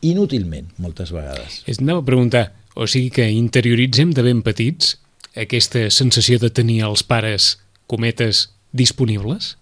inútilment 0.00 0.68
moltes 0.78 1.10
vegades. 1.10 1.62
Es 1.66 1.80
anava 1.80 2.00
a 2.00 2.04
preguntar, 2.04 2.52
o 2.74 2.86
sigui 2.86 3.10
que 3.10 3.30
interioritzem 3.30 4.12
de 4.12 4.22
ben 4.22 4.42
petits 4.42 4.98
aquesta 5.34 5.90
sensació 5.90 6.38
de 6.38 6.50
tenir 6.50 6.82
els 6.82 7.02
pares, 7.02 7.58
cometes, 7.86 8.50
disponibles? 8.72 9.56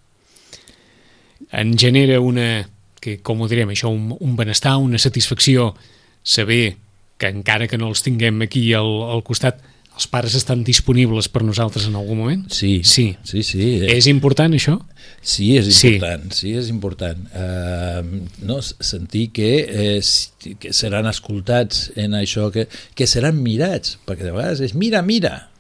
En 1.53 1.77
genera 1.79 2.21
una, 2.21 2.69
que, 3.01 3.19
com 3.27 3.41
ho 3.43 3.49
direm, 3.51 3.73
això, 3.75 3.91
un, 3.91 4.13
un 4.21 4.37
benestar, 4.39 4.77
una 4.79 4.99
satisfacció, 5.03 5.75
saber 6.23 6.77
que 7.19 7.29
encara 7.29 7.67
que 7.69 7.79
no 7.79 7.89
els 7.91 8.03
tinguem 8.07 8.43
aquí 8.47 8.73
al, 8.77 8.89
al 9.11 9.23
costat, 9.27 9.59
els 10.01 10.07
pares 10.09 10.33
estan 10.39 10.63
disponibles 10.65 11.27
per 11.29 11.43
nosaltres 11.45 11.85
en 11.91 11.97
algun 11.99 12.21
moment? 12.23 12.45
Sí, 12.55 12.81
Sí. 12.85 13.17
sí, 13.27 13.43
sí. 13.43 13.81
eh, 13.83 13.97
És 13.99 14.07
important, 14.07 14.55
això? 14.57 14.79
Sí, 15.21 15.57
és 15.59 15.67
Sí. 15.77 15.97
important, 15.99 16.31
sí, 16.33 16.55
és 16.57 16.71
important. 16.71 17.19
Uh, 17.35 18.23
no, 18.47 18.61
sentir 18.63 19.27
que, 19.37 19.51
eh, 19.69 20.55
que 20.59 20.73
seran 20.73 21.07
escoltats 21.11 21.91
en 21.97 22.13
això, 22.17 22.49
que, 22.55 22.69
que 22.95 23.07
seran 23.11 23.43
mirats, 23.43 23.99
perquè 24.07 24.25
de 24.25 24.33
vegades 24.33 24.61
és 24.65 24.73
mira, 24.75 25.03
mira, 25.03 25.51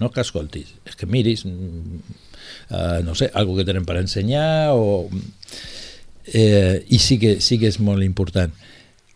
no 0.00 0.10
que 0.12 0.20
escoltis, 0.20 0.74
és 0.84 0.94
que 0.98 1.06
miris, 1.06 1.46
uh, 2.70 2.98
no 3.06 3.14
sé, 3.18 3.30
algo 3.34 3.56
que 3.56 3.66
tenen 3.68 3.86
per 3.88 3.98
ensenyar, 4.00 4.74
o, 4.76 5.08
eh, 6.32 6.84
i 6.88 6.98
sí 6.98 7.18
que, 7.18 7.38
sí 7.40 7.58
que 7.58 7.70
és 7.70 7.80
molt 7.80 8.04
important. 8.04 8.52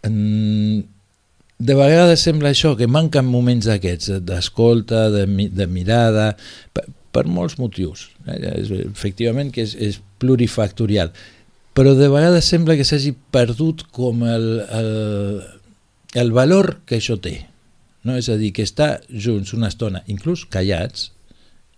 Mm, 0.08 0.82
de 1.62 1.76
vegades 1.78 2.24
sembla 2.24 2.50
això, 2.50 2.74
que 2.78 2.90
manquen 2.90 3.28
moments 3.28 3.68
d'aquests, 3.70 4.18
d'escolta, 4.26 5.06
de, 5.14 5.26
de 5.54 5.68
mirada, 5.70 6.32
per, 6.74 6.88
per 7.14 7.28
molts 7.30 7.58
motius. 7.60 8.08
Eh? 8.26 8.40
És, 8.56 8.72
efectivament 8.88 9.52
que 9.54 9.62
és, 9.66 9.76
és 9.78 10.00
plurifactorial. 10.22 11.12
Però 11.76 11.94
de 11.96 12.10
vegades 12.12 12.48
sembla 12.50 12.76
que 12.76 12.84
s'hagi 12.84 13.14
perdut 13.32 13.86
com 13.94 14.24
el, 14.28 14.48
el, 14.80 14.90
el 16.20 16.34
valor 16.34 16.80
que 16.88 16.98
això 16.98 17.16
té. 17.20 17.38
No? 18.02 18.16
És 18.18 18.28
a 18.32 18.36
dir, 18.40 18.50
que 18.56 18.66
estar 18.66 18.96
junts 19.08 19.54
una 19.54 19.70
estona, 19.70 20.02
inclús 20.10 20.44
callats, 20.50 21.11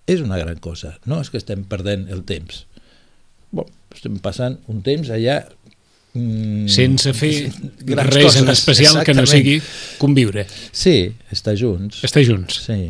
és 0.07 0.21
una 0.21 0.39
gran 0.41 0.59
cosa. 0.61 0.97
No 1.09 1.21
és 1.23 1.31
que 1.33 1.39
estem 1.41 1.65
perdent 1.69 2.09
el 2.13 2.25
temps. 2.29 2.65
Bon, 3.55 3.69
estem 3.95 4.17
passant 4.23 4.59
un 4.73 4.81
temps 4.85 5.09
allà 5.15 5.39
mm, 6.15 6.67
Sense 6.75 7.13
fer 7.17 7.33
grans 7.91 8.11
res 8.13 8.27
coses, 8.33 8.43
en 8.43 8.51
especial 8.53 8.99
que 9.07 9.15
no 9.15 9.23
exactament. 9.25 9.31
sigui 9.31 9.99
conviure, 10.03 10.47
Sí, 10.73 11.13
estar 11.31 11.55
junts. 11.59 12.03
estar 12.05 12.25
junts. 12.27 12.61
Sí. 12.67 12.81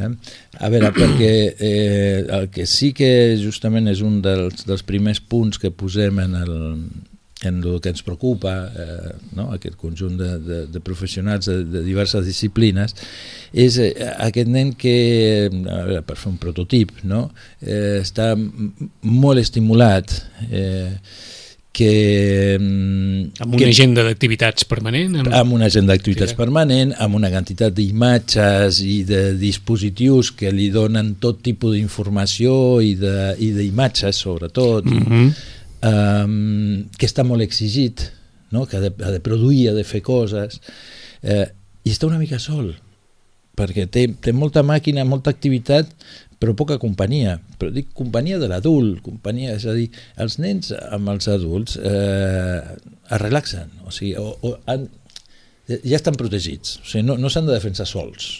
Eh? 0.00 0.10
A 0.58 0.68
veure, 0.72 0.90
perquè 1.00 1.32
eh, 1.58 2.24
el 2.26 2.48
que 2.50 2.66
sí 2.66 2.92
que 2.96 3.10
justament 3.40 3.88
és 3.92 4.02
un 4.02 4.20
dels, 4.24 4.66
dels 4.66 4.82
primers 4.86 5.20
punts 5.20 5.58
que 5.62 5.70
posem 5.70 6.18
en 6.24 6.34
el, 6.40 6.54
en 7.42 7.62
el 7.64 7.80
que 7.80 7.88
ens 7.88 8.02
preocupa, 8.04 8.52
eh, 8.76 9.14
no? 9.36 9.46
aquest 9.54 9.76
conjunt 9.80 10.18
de, 10.20 10.38
de, 10.44 10.58
de 10.68 10.80
professionals 10.84 11.46
de, 11.48 11.64
de 11.64 11.80
diverses 11.86 12.26
disciplines, 12.26 12.92
és 13.52 13.78
eh, 13.80 13.94
aquest 14.18 14.48
nen 14.52 14.74
que, 14.76 15.48
a 15.48 15.82
veure, 15.86 16.02
per 16.04 16.16
fer 16.20 16.28
un 16.34 16.38
prototip, 16.42 16.90
no? 17.08 17.30
eh, 17.64 18.00
està 18.02 18.34
molt 18.36 19.40
estimulat, 19.40 20.12
eh, 20.50 20.98
que... 21.72 22.58
mm, 22.60 23.40
Amb 23.40 23.54
que- 23.54 23.62
una 23.64 23.68
agenda 23.70 24.02
d'activitats 24.04 24.66
permanent, 24.68 25.14
amb... 25.22 25.30
amb 25.40 25.52
una 25.56 25.68
agenda 25.70 25.94
d'activitats 25.94 26.32
Sí. 26.34 26.36
permanent, 26.36 26.92
amb 26.98 27.14
una 27.14 27.30
quantitat 27.30 27.72
d'imatges 27.76 28.80
i 28.84 28.98
de 29.08 29.20
dispositius 29.38 30.32
que 30.36 30.50
li 30.52 30.68
donen 30.74 31.14
tot 31.22 31.40
tipus 31.46 31.76
d'informació 31.76 32.80
i 32.84 32.96
de- 33.00 33.32
i 33.38 33.52
d'imatges, 33.56 34.16
sobretot, 34.26 34.84
Mm 34.84 35.00
-hmm. 35.06 35.32
Um, 35.86 36.86
que 36.98 37.08
està 37.08 37.24
molt 37.26 37.44
exigit, 37.44 38.08
no? 38.50 38.66
que 38.66 38.78
ha 38.78 38.84
de, 38.84 38.92
ha 39.04 39.12
de 39.14 39.20
produir, 39.24 39.70
ha 39.70 39.76
de 39.76 39.86
fer 39.86 40.02
coses, 40.06 40.60
eh, 41.22 41.46
i 41.84 41.92
està 41.92 42.08
una 42.08 42.20
mica 42.20 42.40
sol, 42.42 42.74
perquè 43.58 43.86
té, 43.92 44.06
té 44.20 44.34
molta 44.36 44.64
màquina, 44.66 45.06
molta 45.08 45.32
activitat, 45.32 45.90
però 46.40 46.54
poca 46.56 46.78
companyia. 46.80 47.36
Però 47.60 47.72
dic 47.72 47.90
companyia 47.96 48.38
de 48.40 48.48
l'adult, 48.48 49.02
companyia, 49.04 49.56
és 49.58 49.66
a 49.68 49.76
dir, 49.76 49.90
els 50.20 50.38
nens 50.40 50.72
amb 50.72 51.12
els 51.12 51.28
adults 51.28 51.76
eh, 51.76 52.60
es 53.10 53.20
relaxen, 53.20 53.72
o 53.84 53.92
sigui, 53.92 54.14
o, 54.16 54.32
o 54.40 54.54
han, 54.70 54.88
ja 55.68 55.98
estan 55.98 56.16
protegits, 56.18 56.78
o 56.80 56.86
sigui, 56.88 57.04
no, 57.06 57.18
no 57.20 57.32
s'han 57.32 57.48
de 57.48 57.56
defensar 57.56 57.88
sols. 57.88 58.32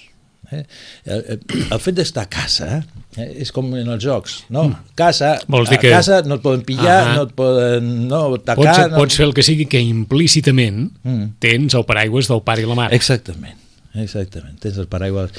Eh? 0.53 0.65
El, 1.05 1.21
el, 1.29 1.41
el 1.71 1.79
fet 1.81 1.95
d'estar 1.95 2.25
a 2.25 2.29
casa 2.29 2.85
eh, 3.17 3.27
és 3.45 3.53
com 3.55 3.69
en 3.79 3.87
els 3.89 4.03
jocs, 4.03 4.45
no? 4.51 4.65
Casa, 4.99 5.37
Mm. 5.47 5.53
Vols 5.53 5.69
dir 5.71 5.79
a 5.79 5.81
que- 5.81 5.91
casa 5.91 6.23
no 6.27 6.35
et 6.37 6.43
poden 6.43 6.63
pillar, 6.67 6.97
Ahà. 7.07 7.15
no 7.17 7.23
et 7.29 7.33
poden 7.39 8.09
no, 8.09 8.21
Pots, 8.31 8.45
tacar... 8.45 8.91
no... 8.91 8.97
pots 8.99 9.17
fer 9.17 9.27
el 9.27 9.35
que 9.35 9.43
sigui 9.47 9.67
que 9.67 9.81
implícitament 9.81 10.91
Mm. 11.05 11.29
tens 11.39 11.75
el 11.75 11.85
paraigües 11.85 12.27
del 12.29 12.43
pare 12.43 12.63
i 12.63 12.67
la 12.67 12.75
mare. 12.75 12.97
Exactament, 12.97 13.59
exactament. 13.95 14.59
Tens 14.61 14.77
el 14.79 14.89
paraigües... 14.89 15.31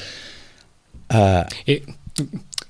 Uh, 1.12 1.44
Eh, 1.66 1.82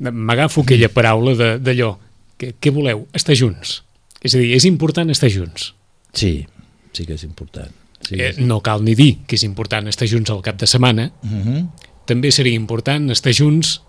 M'agafo 0.00 0.62
aquella 0.62 0.88
paraula 0.88 1.34
de- 1.38 1.58
d'allò. 1.62 1.92
Que, 2.38 2.54
què 2.58 2.72
voleu? 2.74 3.04
Estar 3.14 3.36
junts. 3.38 3.82
És 4.22 4.34
a 4.34 4.38
dir, 4.38 4.52
és 4.56 4.64
important 4.66 5.10
estar 5.10 5.30
junts. 5.30 5.74
sí, 6.12 6.46
sí 6.92 7.06
que 7.06 7.14
és 7.14 7.22
important. 7.24 7.70
Sí, 8.02 8.16
Eh, 8.18 8.34
no 8.38 8.60
cal 8.60 8.82
ni 8.84 8.94
dir 8.98 9.18
que 9.26 9.36
és 9.36 9.44
important 9.44 9.86
estar 9.88 10.08
junts 10.10 10.28
al 10.30 10.42
cap 10.42 10.56
de 10.58 10.66
setmana. 10.66 11.12
uh 11.22 11.28
-huh. 11.30 11.68
També 12.06 12.30
seria 12.34 12.54
important 12.58 13.10
estar 13.10 13.32
junts 13.32 13.80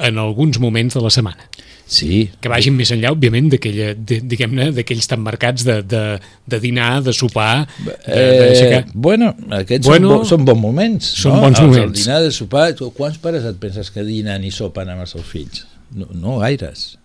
en 0.00 0.18
alguns 0.18 0.58
moments 0.58 0.94
de 0.94 1.00
la 1.04 1.10
setmana. 1.10 1.46
sí, 1.90 2.30
Que 2.40 2.48
vagin 2.48 2.76
més 2.78 2.90
enllà, 2.94 3.10
òbviament, 3.10 3.48
diguem-ne, 3.50 4.68
d'aquells 4.76 5.08
tan 5.10 5.20
marcats 5.24 5.64
de, 5.66 5.80
de, 5.82 6.02
de 6.46 6.60
dinar, 6.62 7.02
de 7.02 7.12
sopar, 7.12 7.66
de, 7.84 7.96
Eh, 8.06 8.84
bueno, 8.94 9.34
aquests 9.50 9.86
Bueno, 9.86 10.08
són, 10.08 10.18
bo, 10.20 10.24
són 10.30 10.44
bons 10.44 10.60
moments. 10.62 11.04
són 11.24 11.34
no? 11.34 11.40
bons 11.42 11.60
moments. 11.60 11.98
El 11.98 12.04
dinar 12.04 12.20
de 12.22 12.30
sopar, 12.30 12.68
quants 12.96 13.18
pares 13.18 13.44
et 13.44 13.58
penses 13.58 13.90
que 13.90 14.04
dinen 14.06 14.44
i 14.44 14.50
sopen 14.54 14.88
amb 14.88 15.02
els 15.02 15.10
seus 15.10 15.26
fills? 15.26 15.64
No, 15.92 16.06
no 16.14 16.38
gaires. 16.38 16.96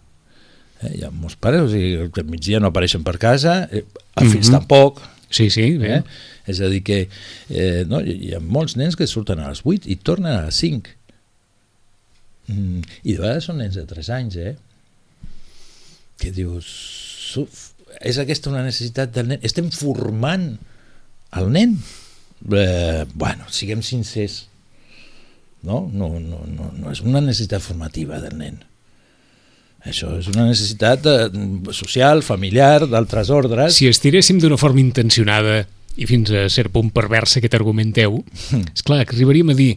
Eh, 0.84 1.00
hi 1.00 1.04
ha 1.04 1.10
molts 1.10 1.36
pares, 1.42 1.62
o 1.66 1.70
sigui, 1.72 2.10
que 2.14 2.22
al 2.22 2.30
migdia 2.30 2.60
no 2.62 2.68
apareixen 2.70 3.04
per 3.04 3.18
casa, 3.18 3.64
eh, 3.72 3.84
els 4.22 4.32
fills 4.32 4.50
Mhm. 4.52 4.60
tampoc, 4.60 5.02
Sí, 5.30 5.50
sí, 5.50 5.78
bé. 5.82 5.98
Eh? 5.98 6.02
És 6.52 6.62
a 6.62 6.70
dir 6.72 6.84
que 6.86 7.00
eh, 7.06 7.84
no, 7.90 8.02
hi, 8.02 8.16
hi 8.30 8.34
ha 8.38 8.42
molts 8.44 8.78
nens 8.80 8.98
que 8.98 9.08
surten 9.10 9.42
a 9.42 9.50
les 9.52 9.64
8 9.66 9.90
i 9.92 9.98
tornen 9.98 10.32
a 10.34 10.46
les 10.48 10.60
5. 10.62 10.94
Mm, 12.54 12.84
I 13.04 13.16
de 13.16 13.24
vegades 13.24 13.50
són 13.50 13.60
nens 13.62 13.78
de 13.80 13.86
3 13.90 14.12
anys, 14.20 14.38
eh? 14.38 14.54
Que 16.22 16.32
dius... 16.36 16.70
Uf, 17.42 17.64
és 18.06 18.20
aquesta 18.22 18.52
una 18.52 18.64
necessitat 18.66 19.14
del 19.16 19.32
nen? 19.32 19.42
Estem 19.46 19.72
formant 19.74 20.52
el 21.40 21.50
nen? 21.52 21.78
Eh, 22.46 23.06
bueno, 23.16 23.50
siguem 23.52 23.82
sincers. 23.84 24.46
No? 25.66 25.88
No, 25.92 26.14
no, 26.22 26.44
no, 26.46 26.70
no 26.78 26.94
és 26.94 27.02
una 27.02 27.24
necessitat 27.24 27.64
formativa 27.66 28.22
del 28.22 28.38
nen. 28.38 28.62
Això 29.86 30.16
és 30.18 30.28
una 30.32 30.48
necessitat 30.50 31.06
eh, 31.06 31.30
social, 31.72 32.24
familiar, 32.26 32.88
d'altres 32.90 33.30
ordres. 33.30 33.76
Si 33.78 33.88
estiréssim 33.88 34.40
d'una 34.42 34.58
forma 34.58 34.82
intencionada 34.82 35.64
i 35.96 36.08
fins 36.10 36.32
a 36.36 36.48
cert 36.50 36.74
punt 36.74 36.90
perversa 36.92 37.40
aquest 37.40 37.54
argumenteu, 37.56 38.24
és 38.74 38.82
clar 38.84 39.04
que 39.06 39.16
arribaríem 39.16 39.54
a 39.54 39.58
dir 39.58 39.76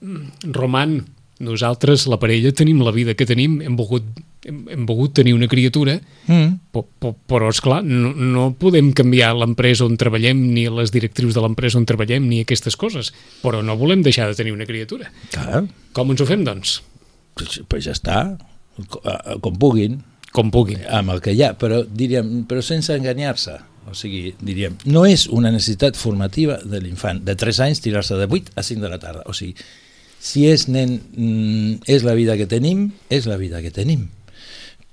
"Mm, 0.00 0.50
Roman, 0.52 1.04
nosaltres, 1.38 2.06
la 2.08 2.18
parella, 2.18 2.50
tenim 2.52 2.80
la 2.82 2.90
vida 2.92 3.14
que 3.14 3.26
tenim, 3.28 3.60
hem 3.62 3.76
volgut, 3.76 4.02
hem, 4.44 4.62
hem 4.72 4.86
volgut 4.88 5.12
tenir 5.14 5.34
una 5.36 5.46
criatura, 5.48 5.98
Mm. 6.26 6.58
però, 6.72 6.84
però, 6.98 7.14
però 7.28 7.50
esclar, 7.52 7.82
no, 7.84 8.12
no 8.16 8.46
podem 8.58 8.90
canviar 8.96 9.34
l'empresa 9.36 9.84
on 9.84 9.96
treballem, 10.00 10.40
ni 10.54 10.64
les 10.72 10.90
directrius 10.90 11.34
de 11.36 11.40
l'empresa 11.44 11.78
on 11.78 11.84
treballem, 11.86 12.26
ni 12.26 12.40
aquestes 12.40 12.74
coses, 12.76 13.12
però 13.44 13.62
no 13.62 13.76
volem 13.76 14.02
deixar 14.02 14.28
de 14.28 14.34
tenir 14.34 14.52
una 14.56 14.66
criatura. 14.66 15.12
Clar, 15.30 15.64
Com 15.92 16.10
ens 16.10 16.20
ho 16.20 16.26
fem, 16.26 16.42
doncs? 16.44 16.82
pues, 17.36 17.60
pues 17.68 17.84
ja 17.84 17.92
està, 17.92 18.38
com 19.40 19.56
puguin, 19.58 20.00
Com 20.32 20.50
puguin. 20.52 20.82
amb 20.90 21.10
el 21.14 21.20
que 21.24 21.32
hi 21.32 21.42
ha, 21.42 21.54
però, 21.58 21.82
diríem, 21.88 22.44
però 22.48 22.62
sense 22.62 22.92
enganyar-se. 22.94 23.56
O 23.86 23.94
sigui, 23.94 24.34
diríem, 24.42 24.74
no 24.90 25.04
és 25.06 25.28
una 25.30 25.52
necessitat 25.54 25.94
formativa 25.96 26.58
de 26.64 26.80
l'infant, 26.82 27.20
de 27.24 27.36
3 27.38 27.60
anys 27.68 27.80
tirar-se 27.84 28.16
de 28.18 28.26
8 28.26 28.52
a 28.58 28.62
5 28.66 28.82
de 28.82 28.88
la 28.90 28.98
tarda. 28.98 29.22
O 29.30 29.32
sigui, 29.32 29.54
si 30.18 30.48
és 30.50 30.66
nen, 30.68 30.96
mm, 31.14 31.84
és 31.86 32.02
la 32.02 32.14
vida 32.18 32.36
que 32.36 32.46
tenim, 32.50 32.90
és 33.08 33.26
la 33.30 33.36
vida 33.38 33.62
que 33.62 33.70
tenim. 33.70 34.08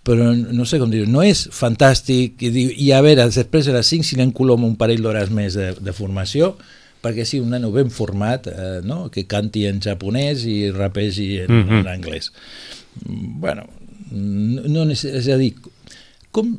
Però 0.03 0.29
no 0.35 0.65
sé 0.67 0.77
com 0.79 0.91
dir 0.91 1.07
no 1.07 1.23
és 1.23 1.45
fantàstic 1.55 2.41
i, 2.43 2.51
i 2.85 2.91
a 2.91 3.01
veure, 3.01 3.25
després 3.31 3.65
de 3.65 3.73
les 3.73 3.87
5 3.87 4.03
si 4.03 4.15
l'encolom 4.19 4.63
un 4.67 4.75
parell 4.75 5.01
d'hores 5.01 5.29
més 5.31 5.55
de, 5.55 5.73
de 5.79 5.93
formació 5.95 6.57
perquè 7.03 7.25
sí, 7.27 7.39
un 7.39 7.49
nano 7.51 7.71
ben 7.71 7.89
format 7.91 8.45
eh, 8.47 8.81
no? 8.83 9.09
que 9.11 9.25
canti 9.27 9.65
en 9.67 9.79
japonès 9.83 10.43
i 10.47 10.69
rapegi 10.71 11.39
en, 11.45 11.51
Mhm. 11.51 11.79
en 11.81 11.87
anglès 11.87 12.31
bueno, 13.05 13.65
no, 14.11 14.85
nece- 14.85 15.13
és 15.17 15.27
a 15.33 15.37
dir, 15.39 15.53
com 16.31 16.53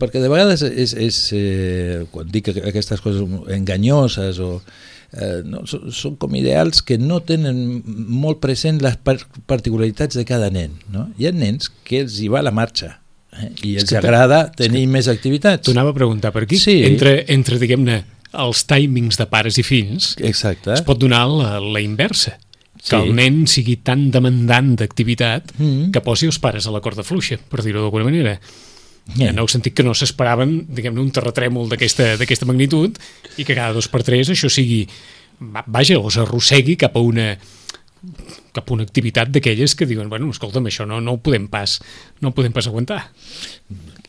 perquè 0.00 0.20
de 0.20 0.28
vegades 0.28 0.62
és, 0.66 0.92
és 0.92 1.18
eh, 1.36 2.04
quan 2.12 2.28
dic 2.28 2.50
que 2.50 2.64
aquestes 2.68 3.00
coses 3.00 3.22
enganyoses 3.52 4.38
o 4.44 4.58
eh, 5.16 5.40
no, 5.44 5.62
són, 5.68 5.86
són 5.94 6.18
com 6.20 6.34
ideals 6.36 6.82
que 6.84 6.98
no 7.00 7.22
tenen 7.24 7.80
molt 7.86 8.42
present 8.42 8.82
les 8.84 8.98
par 9.00 9.16
particularitats 9.48 10.18
de 10.18 10.26
cada 10.28 10.50
nen 10.52 10.74
no? 10.92 11.06
hi 11.16 11.28
ha 11.28 11.32
nens 11.32 11.70
que 11.88 12.02
els 12.04 12.18
hi 12.20 12.28
va 12.32 12.44
la 12.44 12.52
marxa 12.52 12.98
eh? 13.40 13.48
i 13.62 13.76
És 13.78 13.86
els 13.86 13.94
que 13.94 14.02
agrada 14.02 14.42
tenir 14.52 14.84
més 14.92 15.08
activitats 15.08 15.64
T'ho 15.64 15.72
anava 15.76 15.94
a 15.94 15.96
preguntar 15.96 16.34
per 16.34 16.44
aquí. 16.44 16.60
Sí. 16.60 16.82
Entre, 16.84 17.22
entre 17.32 17.56
diguem-ne, 17.62 18.02
els 18.36 18.66
timings 18.68 19.16
de 19.16 19.26
pares 19.32 19.56
i 19.56 19.64
fills, 19.64 20.12
exacte 20.20 20.74
es 20.76 20.84
pot 20.84 21.00
donar 21.00 21.24
la, 21.30 21.56
la 21.62 21.80
inversa. 21.80 22.36
Que 22.86 22.96
Sí. 22.96 23.02
el 23.02 23.14
nen 23.16 23.46
sigui 23.50 23.76
tan 23.82 24.10
demandant 24.14 24.76
d'activitat 24.78 25.52
Mm. 25.58 25.90
que 25.90 26.00
posi 26.00 26.26
els 26.26 26.38
pares 26.38 26.66
a 26.66 26.70
la 26.70 26.80
corda 26.80 27.02
fluixa, 27.02 27.36
per 27.38 27.62
dir-ho 27.64 27.80
d'alguna 27.82 28.04
manera. 28.04 28.40
Yeah. 29.16 29.30
En 29.30 29.38
el 29.38 29.48
sentit 29.48 29.74
que 29.74 29.82
no 29.84 29.92
s'esperaven, 29.94 30.66
diguem-ne, 30.68 31.00
un 31.00 31.10
terratrèmol 31.12 31.68
d'aquesta 31.68 32.44
magnitud 32.46 32.96
i 33.36 33.44
que 33.44 33.54
cada 33.54 33.72
dos 33.72 33.86
per 33.88 34.02
tres 34.02 34.28
això 34.30 34.48
sigui, 34.50 34.88
va- 35.40 35.64
vaja, 35.66 35.94
els 35.94 36.16
arrossegui 36.16 36.76
cap 36.76 36.96
a 36.96 37.00
una 37.00 37.36
cap 38.52 38.70
a 38.70 38.72
una 38.74 38.84
activitat 38.84 39.28
d'aquelles 39.30 39.74
que 39.74 39.86
diuen, 39.86 40.08
bueno, 40.08 40.30
escolta'm, 40.30 40.64
això 40.66 40.86
no, 40.86 41.00
no 41.00 41.12
ho 41.16 41.18
podem 41.18 41.48
pas, 41.48 41.80
no 42.20 42.28
ho 42.28 42.34
podem 42.34 42.52
pas 42.52 42.66
aguantar. 42.68 43.10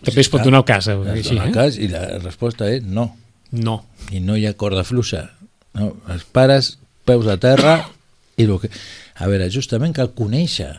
També 0.04 0.22
es 0.22 0.30
pot 0.30 0.44
donar 0.44 0.60
el 0.60 0.66
cas, 0.66 0.88
eh, 0.88 0.94
Es 1.16 1.26
així, 1.28 1.38
eh? 1.38 1.52
cas, 1.52 1.78
i 1.78 1.88
la 1.88 2.20
resposta 2.20 2.70
és 2.72 2.84
no 2.84 3.16
No. 3.52 3.86
i 4.12 4.20
no 4.20 4.36
hi 4.38 4.46
ha 4.46 4.54
corda 4.54 4.84
fluixa. 4.84 5.32
No, 5.74 5.96
els 6.10 6.24
pares, 6.26 6.78
peus 7.06 7.26
a 7.28 7.38
terra, 7.38 7.90
i 8.38 8.46
el 8.46 8.60
que... 8.62 8.70
A 9.18 9.28
veure, 9.30 9.50
justament 9.50 9.96
cal 9.98 10.14
conèixer 10.14 10.70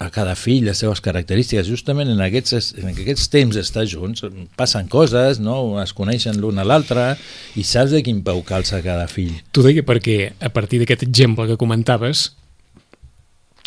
a 0.00 0.08
cada 0.10 0.32
fill 0.34 0.64
les 0.64 0.80
seves 0.80 1.02
característiques, 1.04 1.68
justament 1.68 2.08
en 2.08 2.22
aquests, 2.24 2.72
en 2.80 2.88
aquests 2.90 3.28
temps 3.30 3.56
d'estar 3.56 3.84
junts, 3.86 4.24
passen 4.58 4.88
coses, 4.90 5.38
no? 5.44 5.76
es 5.82 5.92
coneixen 5.96 6.40
l'un 6.40 6.58
a 6.58 6.64
l'altre, 6.64 7.12
i 7.60 7.64
saps 7.68 7.92
de 7.92 8.00
quin 8.06 8.22
peu 8.24 8.40
calça 8.48 8.80
cada 8.82 9.06
fill. 9.12 9.34
T'ho 9.52 9.64
deia 9.66 9.84
perquè, 9.86 10.32
a 10.40 10.50
partir 10.54 10.80
d'aquest 10.80 11.04
exemple 11.04 11.46
que 11.50 11.58
comentaves, 11.60 12.30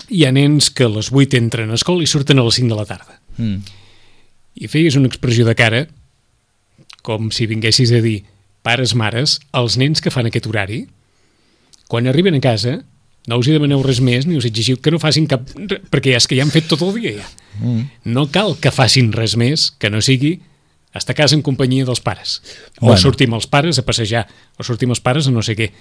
hi 0.09 0.25
ha 0.25 0.33
nens 0.33 0.71
que 0.73 0.89
a 0.89 0.91
les 0.91 1.13
8 1.13 1.37
entren 1.39 1.71
a 1.71 1.77
escola 1.77 2.03
i 2.03 2.09
surten 2.09 2.41
a 2.41 2.47
les 2.47 2.57
5 2.59 2.73
de 2.73 2.79
la 2.81 2.87
tarda. 2.89 3.19
Mm. 3.37 3.61
I 4.65 4.69
feies 4.73 4.97
una 4.97 5.09
expressió 5.09 5.45
de 5.45 5.55
cara 5.57 5.85
com 7.05 7.29
si 7.35 7.45
vinguessis 7.45 7.93
a 7.93 8.01
dir 8.01 8.23
pares, 8.65 8.95
mares, 8.97 9.37
els 9.53 9.77
nens 9.77 10.01
que 10.01 10.11
fan 10.13 10.29
aquest 10.29 10.47
horari, 10.49 10.85
quan 11.91 12.07
arriben 12.07 12.39
a 12.39 12.41
casa, 12.41 12.79
no 13.27 13.37
us 13.39 13.47
hi 13.47 13.53
demaneu 13.55 13.81
res 13.85 14.01
més 14.03 14.25
ni 14.27 14.35
us 14.37 14.45
exigiu 14.49 14.77
que 14.83 14.91
no 14.91 14.99
facin 14.99 15.27
cap... 15.31 15.45
perquè 15.91 16.15
és 16.17 16.27
que 16.27 16.35
ja 16.35 16.43
han 16.43 16.51
fet 16.51 16.67
tot 16.67 16.81
el 16.83 16.93
dia 16.99 17.13
ja. 17.21 17.27
Mm. 17.61 17.85
No 18.15 18.27
cal 18.33 18.57
que 18.59 18.71
facin 18.73 19.11
res 19.15 19.37
més 19.39 19.71
que 19.79 19.89
no 19.93 20.01
sigui 20.03 20.39
estar 20.93 21.15
a 21.15 21.19
casa 21.23 21.33
en 21.37 21.41
companyia 21.41 21.85
dels 21.87 22.01
pares. 22.05 22.41
O 22.79 22.85
Bueno. 22.91 22.99
sortir 23.01 23.25
amb 23.29 23.39
els 23.39 23.47
pares 23.49 23.79
a 23.79 23.85
passejar, 23.87 24.27
o 24.59 24.63
sortir 24.63 24.85
amb 24.85 24.93
els 24.93 25.01
pares 25.01 25.25
a 25.27 25.31
no 25.33 25.41
sé 25.41 25.55
què. 25.57 25.71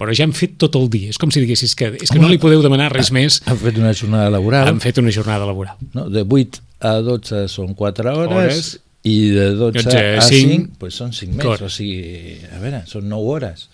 Però 0.00 0.12
ja 0.16 0.24
han 0.26 0.34
fet 0.36 0.58
tot 0.60 0.76
el 0.76 0.90
dia. 0.92 1.08
És 1.12 1.16
com 1.20 1.30
si 1.32 1.40
diguessis 1.40 1.72
que, 1.76 1.88
és 2.00 2.10
que 2.12 2.18
no 2.20 2.28
li 2.28 2.36
podeu 2.40 2.60
demanar 2.64 2.90
res 2.92 3.08
més. 3.12 3.38
Han 3.48 3.56
fet 3.60 3.78
una 3.80 3.94
jornada 3.96 4.28
laboral, 4.32 4.68
Han 4.68 4.80
fet 4.80 4.98
una 5.00 5.12
jornada 5.12 5.46
laboral. 5.48 5.76
no? 5.94 6.08
de 6.12 6.24
8 6.28 6.60
a 6.80 6.92
12 7.04 7.46
són 7.48 7.72
4 7.74 8.12
hores, 8.16 8.36
Hores. 8.36 8.70
i 9.04 9.16
de 9.32 9.50
12 9.56 9.82
12 9.84 9.96
a 9.96 10.18
a 10.18 10.22
5, 10.28 10.28
cinc, 10.28 10.70
pues 10.80 10.94
són 11.00 11.12
5 11.16 11.36
més, 11.36 11.44
Cor. 11.46 11.62
o 11.64 11.68
sigui, 11.72 12.36
a 12.52 12.58
veure, 12.60 12.82
són 12.88 13.08
9 13.08 13.32
hores. 13.32 13.68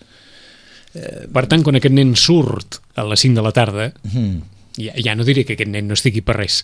Per 1.33 1.43
tant, 1.47 1.63
quan 1.63 1.75
aquest 1.77 1.93
nen 1.93 2.15
surt 2.15 2.79
a 2.95 3.03
les 3.05 3.19
5 3.19 3.35
de 3.35 3.41
la 3.45 3.51
tarda, 3.53 3.93
Mm. 4.13 4.41
ja, 4.77 4.93
ja 5.03 5.15
no 5.15 5.23
diré 5.27 5.43
que 5.45 5.53
aquest 5.53 5.69
nen 5.69 5.87
no 5.87 5.93
estigui 5.93 6.21
per 6.21 6.37
res, 6.37 6.63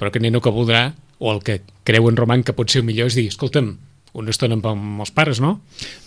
però 0.00 0.08
aquest 0.10 0.22
nen 0.22 0.34
el 0.34 0.42
que 0.42 0.50
voldrà, 0.50 0.94
o 1.18 1.32
el 1.32 1.42
que 1.42 1.60
creu 1.84 2.08
en 2.08 2.16
Roman 2.16 2.42
que 2.42 2.52
pot 2.52 2.68
ser 2.70 2.80
el 2.82 2.86
millor, 2.86 3.06
és 3.08 3.14
dir, 3.14 3.28
escolta'm, 3.28 3.76
una 4.16 4.30
estona 4.32 4.56
amb, 4.56 5.00
els 5.00 5.10
pares, 5.12 5.40
no? 5.40 5.60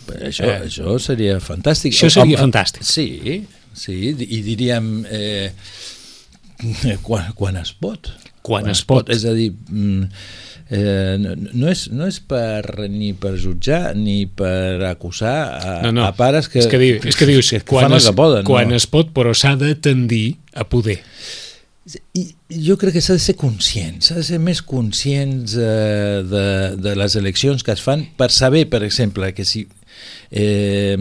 Però 0.06 0.26
això, 0.26 0.44
Eh. 0.44 0.56
eh, 0.56 0.66
això 0.66 0.98
seria 0.98 1.38
fantàstic. 1.40 1.92
Això 1.94 2.10
seria 2.10 2.38
fantàstic. 2.38 2.82
Sí, 2.82 3.46
sí, 3.72 3.92
i 4.10 4.40
diríem 4.42 5.06
eh, 5.10 5.52
quan, 7.06 7.32
quan 7.34 7.56
es 7.56 7.72
pot. 7.72 8.10
Quan 8.42 8.70
es 8.72 8.84
pot. 8.88 9.10
És 9.12 9.26
a 9.28 9.34
dir, 9.36 9.50
mm, 9.52 10.06
eh, 10.70 11.16
no, 11.18 11.68
és, 11.68 11.84
no 11.92 12.06
és 12.08 12.20
per 12.24 12.88
ni 12.88 13.12
per 13.18 13.34
jutjar 13.40 13.92
ni 13.98 14.24
per 14.26 14.80
acusar 14.88 15.36
a, 15.58 15.74
No, 15.84 15.92
no. 15.92 16.06
a 16.06 16.14
pares 16.16 16.48
que, 16.48 16.62
és 16.62 16.70
que, 16.70 16.80
diu, 16.80 17.00
és 17.02 17.18
que 17.18 17.28
dius, 17.28 17.50
que 17.50 17.62
quan, 17.66 17.92
es, 17.96 18.06
que 18.06 18.16
poden. 18.16 18.46
quan 18.48 18.70
no? 18.70 18.78
es 18.78 18.86
pot, 18.90 19.12
però 19.16 19.34
s'ha 19.36 19.56
de 19.60 19.74
tendir 19.74 20.38
a 20.54 20.66
poder. 20.68 21.00
I 22.14 22.28
jo 22.68 22.76
crec 22.78 22.94
que 22.94 23.02
s'ha 23.02 23.16
de 23.16 23.22
ser 23.24 23.34
conscient, 23.40 23.98
s'ha 24.04 24.20
de 24.20 24.22
ser 24.26 24.38
més 24.42 24.60
conscients 24.62 25.56
eh, 25.58 26.20
de, 26.28 26.46
de 26.78 26.94
les 26.98 27.16
eleccions 27.18 27.64
que 27.66 27.74
es 27.74 27.82
fan 27.82 28.04
per 28.20 28.30
saber, 28.30 28.68
per 28.70 28.84
exemple, 28.86 29.32
que 29.34 29.46
si, 29.48 29.64
eh, 30.30 30.94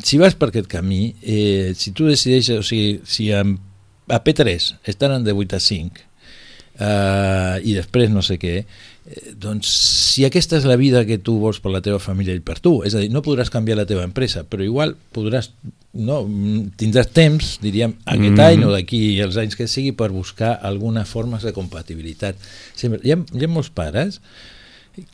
si 0.00 0.20
vas 0.22 0.38
per 0.38 0.48
aquest 0.48 0.70
camí, 0.70 1.02
eh, 1.20 1.74
si 1.76 1.92
tu 1.92 2.08
decideixes, 2.08 2.62
o 2.62 2.64
sigui, 2.64 3.02
si 3.04 3.28
amb, 3.36 3.60
a 4.08 4.20
P3 4.20 4.74
estan 4.84 5.24
de 5.24 5.32
8 5.32 5.56
a 5.56 5.60
5 5.60 6.13
eh, 6.78 7.60
i 7.62 7.76
després 7.76 8.10
no 8.12 8.22
sé 8.24 8.38
què, 8.40 8.56
eh, 8.64 9.22
doncs 9.40 9.70
si 10.14 10.24
aquesta 10.26 10.58
és 10.58 10.66
la 10.68 10.78
vida 10.80 11.04
que 11.08 11.20
tu 11.22 11.36
vols 11.42 11.60
per 11.62 11.72
la 11.74 11.82
teva 11.84 12.00
família 12.02 12.34
i 12.34 12.42
per 12.44 12.58
tu, 12.62 12.80
és 12.86 12.94
a 12.94 13.02
dir, 13.02 13.12
no 13.14 13.24
podràs 13.24 13.52
canviar 13.52 13.78
la 13.80 13.88
teva 13.88 14.06
empresa, 14.06 14.44
però 14.48 14.66
igual 14.66 14.96
podràs 15.14 15.52
no, 15.94 16.24
tindràs 16.80 17.12
temps, 17.14 17.54
diríem, 17.62 17.94
aquest 18.04 18.34
mm. 18.34 18.48
any 18.48 18.66
o 18.66 18.72
d'aquí 18.74 19.04
els 19.22 19.38
anys 19.38 19.54
que 19.58 19.68
sigui 19.70 19.94
per 19.94 20.10
buscar 20.10 20.56
alguna 20.62 21.04
forma 21.06 21.38
de 21.42 21.54
compatibilitat. 21.54 22.40
Sempre, 22.74 23.00
hi, 23.04 23.14
ha, 23.14 23.20
hi 23.22 23.46
ha 23.46 23.50
molts 23.50 23.70
pares 23.70 24.18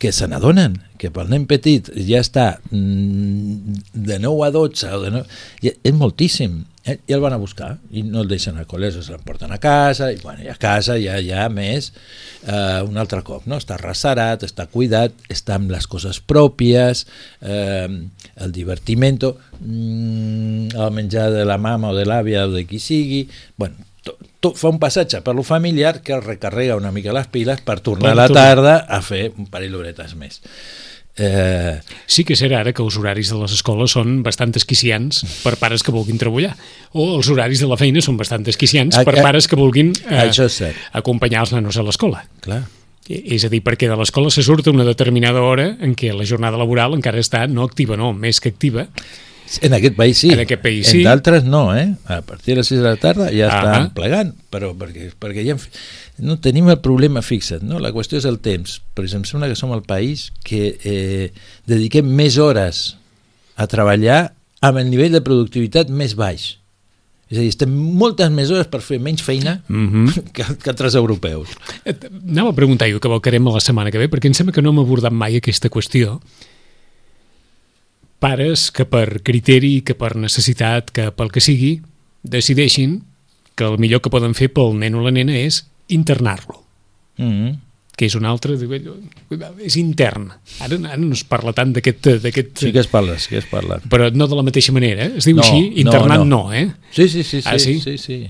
que 0.01 0.13
se 0.13 0.27
n'adonen 0.29 0.77
que 1.01 1.09
pel 1.13 1.31
nen 1.33 1.47
petit 1.49 1.89
ja 2.05 2.21
està 2.21 2.47
mm, 2.69 3.77
de 4.09 4.19
9 4.21 4.45
a 4.45 4.51
12 4.57 4.91
o 4.93 5.01
de 5.05 5.13
9, 5.15 5.39
ja, 5.65 5.73
és 5.73 5.97
moltíssim? 5.97 6.61
I 6.81 7.13
el 7.13 7.21
van 7.21 7.35
a 7.37 7.39
buscar 7.41 7.75
i 7.93 8.03
no 8.07 8.23
el 8.23 8.29
deixen 8.31 8.57
al 8.57 8.67
col·le, 8.69 8.89
se 8.93 9.03
l'emporten 9.13 9.53
a 9.53 9.59
casa 9.61 10.09
i, 10.13 10.17
bueno, 10.23 10.41
i 10.47 10.49
a 10.49 10.57
casa 10.61 10.97
ja 11.01 11.19
hi 11.21 11.29
ha 11.37 11.45
més 11.53 11.91
eh, 12.47 12.81
un 12.87 12.97
altre 13.01 13.21
cop, 13.27 13.45
no? 13.51 13.59
està 13.61 13.77
ressarat 13.81 14.47
està 14.47 14.65
cuidat, 14.73 15.13
està 15.29 15.59
amb 15.61 15.75
les 15.75 15.87
coses 15.91 16.23
pròpies 16.25 17.05
eh, 17.45 17.85
el 17.85 18.57
divertimento 18.57 19.35
mm, 19.61 20.73
el 20.73 20.97
menjar 20.97 21.29
de 21.37 21.45
la 21.45 21.61
mama 21.61 21.93
o 21.93 21.97
de 21.99 22.09
l'àvia 22.09 22.47
o 22.49 22.55
de 22.57 22.65
qui 22.65 22.81
sigui 22.81 23.27
bueno, 23.61 23.77
tot, 24.03 24.17
tot 24.41 24.57
fa 24.57 24.73
un 24.73 24.81
passatge 24.81 25.21
per 25.27 25.37
lo 25.37 25.45
familiar 25.45 26.01
que 26.01 26.17
el 26.17 26.25
recarrega 26.25 26.81
una 26.81 26.95
mica 26.97 27.13
les 27.13 27.29
piles 27.29 27.61
per 27.61 27.83
tornar 27.85 28.15
Per 28.15 28.17
a 28.17 28.23
la 28.23 28.31
tarda 28.33 28.79
a 28.89 29.03
fer 29.05 29.27
un 29.37 29.53
parell 29.53 29.77
d'horetes 29.77 30.17
més 30.17 30.41
eh, 31.21 31.77
Sí 32.11 32.25
que 32.27 32.35
serà 32.39 32.63
ara 32.65 32.73
que 32.75 32.83
els 32.83 32.97
horaris 32.99 33.31
de 33.31 33.39
les 33.39 33.55
escoles 33.55 33.95
són 33.97 34.21
bastant 34.27 34.55
esquiciants 34.59 35.23
per 35.45 35.55
pares 35.61 35.85
que 35.87 35.95
vulguin 35.95 36.19
treballar. 36.21 36.57
O 36.97 37.13
els 37.19 37.31
horaris 37.31 37.63
de 37.63 37.69
la 37.71 37.79
feina 37.81 38.03
són 38.05 38.19
bastant 38.21 38.47
esquiciants 38.51 38.99
Ah, 38.99 39.05
per 39.07 39.19
ah, 39.21 39.25
pares 39.29 39.47
que 39.49 39.59
vulguin 39.59 39.93
eh, 40.09 40.29
cert, 40.33 40.77
acompanyar 40.97 41.47
els 41.47 41.55
nanos 41.55 41.79
a 41.79 41.87
l'escola. 41.87 42.25
clar 42.45 42.65
És 43.11 43.43
a 43.43 43.49
dir, 43.51 43.59
perquè 43.67 43.89
de 43.91 43.97
l'escola 43.99 44.31
se 44.31 44.43
surt 44.47 44.69
a 44.69 44.75
una 44.75 44.87
determinada 44.87 45.43
hora 45.43 45.73
en 45.83 45.97
què 45.99 46.13
la 46.15 46.27
jornada 46.29 46.61
laboral 46.61 46.95
encara 46.95 47.19
està 47.19 47.43
no 47.51 47.65
activa, 47.67 47.97
no, 47.99 48.13
més 48.15 48.39
que 48.39 48.53
activa. 48.55 48.87
En 49.63 49.75
aquest 49.75 49.97
país 49.97 50.19
sí. 50.19 50.31
En 50.31 50.41
aquest 50.45 50.63
país 50.63 50.87
en 50.89 50.93
sí. 50.93 51.03
d'altres 51.03 51.45
no, 51.45 51.75
eh? 51.77 51.95
A 52.07 52.21
partir 52.23 52.55
de 52.55 52.61
les 52.61 52.69
6 52.71 52.81
de 52.81 52.87
la 52.87 52.97
tarda 52.97 53.31
ja 53.35 53.49
Ah. 53.51 53.59
estan 53.65 53.91
plegant, 53.95 54.35
però 54.51 54.73
perquè, 54.79 55.11
perquè 55.19 55.43
ja 55.45 55.57
no 56.19 56.37
tenim 56.39 56.69
el 56.71 56.79
problema 56.81 57.23
fixat, 57.23 57.63
no? 57.63 57.79
La 57.83 57.91
qüestió 57.91 58.19
és 58.19 58.25
el 58.29 58.39
temps. 58.39 58.81
Per 58.95 59.05
exemple, 59.05 59.27
em 59.27 59.31
sembla 59.33 59.49
que 59.49 59.57
som 59.59 59.73
el 59.73 59.83
país 59.83 60.31
que 60.45 60.77
eh, 60.85 61.33
dediquem 61.67 62.07
més 62.07 62.39
hores 62.39 62.97
a 63.57 63.67
treballar 63.67 64.33
amb 64.61 64.79
el 64.79 64.91
nivell 64.91 65.13
de 65.13 65.21
productivitat 65.25 65.89
més 65.91 66.15
baix. 66.15 66.57
És 67.31 67.39
a 67.39 67.41
dir, 67.41 67.49
estem 67.49 67.71
moltes 67.71 68.31
més 68.35 68.51
hores 68.51 68.67
per 68.67 68.81
fer 68.83 68.99
menys 68.99 69.23
feina 69.23 69.63
Mm 69.69 69.89
-hmm. 69.91 70.23
que, 70.35 70.45
que 70.63 70.71
altres 70.71 70.95
europeus. 70.95 71.49
Anava 72.29 72.51
a 72.51 72.55
preguntar 72.55 72.91
jo 72.91 73.01
que 73.01 73.09
volcarem 73.09 73.47
a 73.49 73.53
la 73.53 73.61
setmana 73.61 73.91
que 73.91 73.99
ve, 73.99 74.09
perquè 74.11 74.27
em 74.27 74.35
sembla 74.35 74.53
que 74.53 74.63
no 74.63 74.71
hem 74.71 74.79
abordat 74.79 75.13
mai 75.13 75.37
aquesta 75.37 75.69
qüestió. 75.71 76.21
Pares 78.21 78.69
que 78.71 78.85
per 78.85 79.23
criteri, 79.25 79.81
que 79.81 79.95
per 79.97 80.13
necessitat, 80.21 80.91
que 80.93 81.09
pel 81.17 81.31
que 81.33 81.41
sigui, 81.41 81.79
decideixin 82.23 83.01
que 83.57 83.65
el 83.65 83.79
millor 83.81 84.03
que 84.05 84.13
poden 84.13 84.35
fer 84.37 84.51
pel 84.53 84.77
nen 84.79 84.95
o 84.95 85.03
la 85.05 85.11
nena 85.15 85.35
és 85.41 85.65
internar-lo, 85.89 86.61
Mm 87.21 87.33
-hmm. 87.33 87.57
que 87.97 88.07
és 88.07 88.15
un 88.15 88.25
altre... 88.25 88.55
És 89.65 89.77
intern. 89.77 90.31
Ara, 90.61 90.77
ara 90.89 90.97
no 90.97 91.13
es 91.13 91.25
parla 91.25 91.53
tant 91.53 91.73
d'aquest... 91.75 92.07
d'aquest- 92.23 92.59
Sí 92.59 92.73
que 92.73 92.79
es 92.81 92.87
parla, 92.87 93.19
sí 93.19 93.29
que 93.29 93.39
es 93.39 93.45
parla. 93.47 93.81
Però 93.91 94.11
no 94.15 94.27
de 94.27 94.37
la 94.37 94.43
mateixa 94.43 94.73
manera, 94.73 95.05
eh? 95.05 95.13
Es 95.17 95.25
diu 95.27 95.37
No, 95.37 95.43
així, 95.43 95.73
internat 95.77 96.19
no, 96.19 96.25
no. 96.25 96.43
no 96.49 96.53
eh? 96.55 96.73
Sí, 96.93 97.09
sí, 97.09 97.23
sí, 97.23 97.43
sí, 97.43 97.49
Ah, 97.49 97.59
sí? 97.59 97.79
sí, 97.81 97.99
sí. 97.99 98.27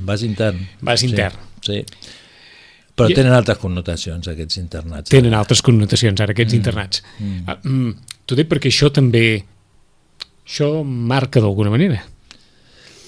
Vas 0.00 0.22
intern. 0.22 0.58
Vas 0.80 1.00
Sí, 1.00 1.06
intern. 1.06 1.34
Sí. 1.60 1.84
Però 3.00 3.10
I- 3.10 3.16
tenen 3.16 3.32
altres 3.36 3.58
connotacions, 3.62 4.28
aquests 4.28 4.60
internats. 4.60 5.10
tenen 5.10 5.34
altres 5.34 5.62
connotacions, 5.66 6.20
ara, 6.20 6.34
aquests 6.36 6.52
mm. 6.52 6.60
internats. 6.60 7.02
Mm. 7.18 7.42
Ah, 7.48 7.58
mm, 7.64 7.94
T'ho 8.28 8.36
dic 8.38 8.46
perquè 8.50 8.70
això 8.70 8.92
també... 8.94 9.24
Això 10.46 10.82
marca 10.84 11.40
d'alguna 11.42 11.70
manera. 11.72 12.02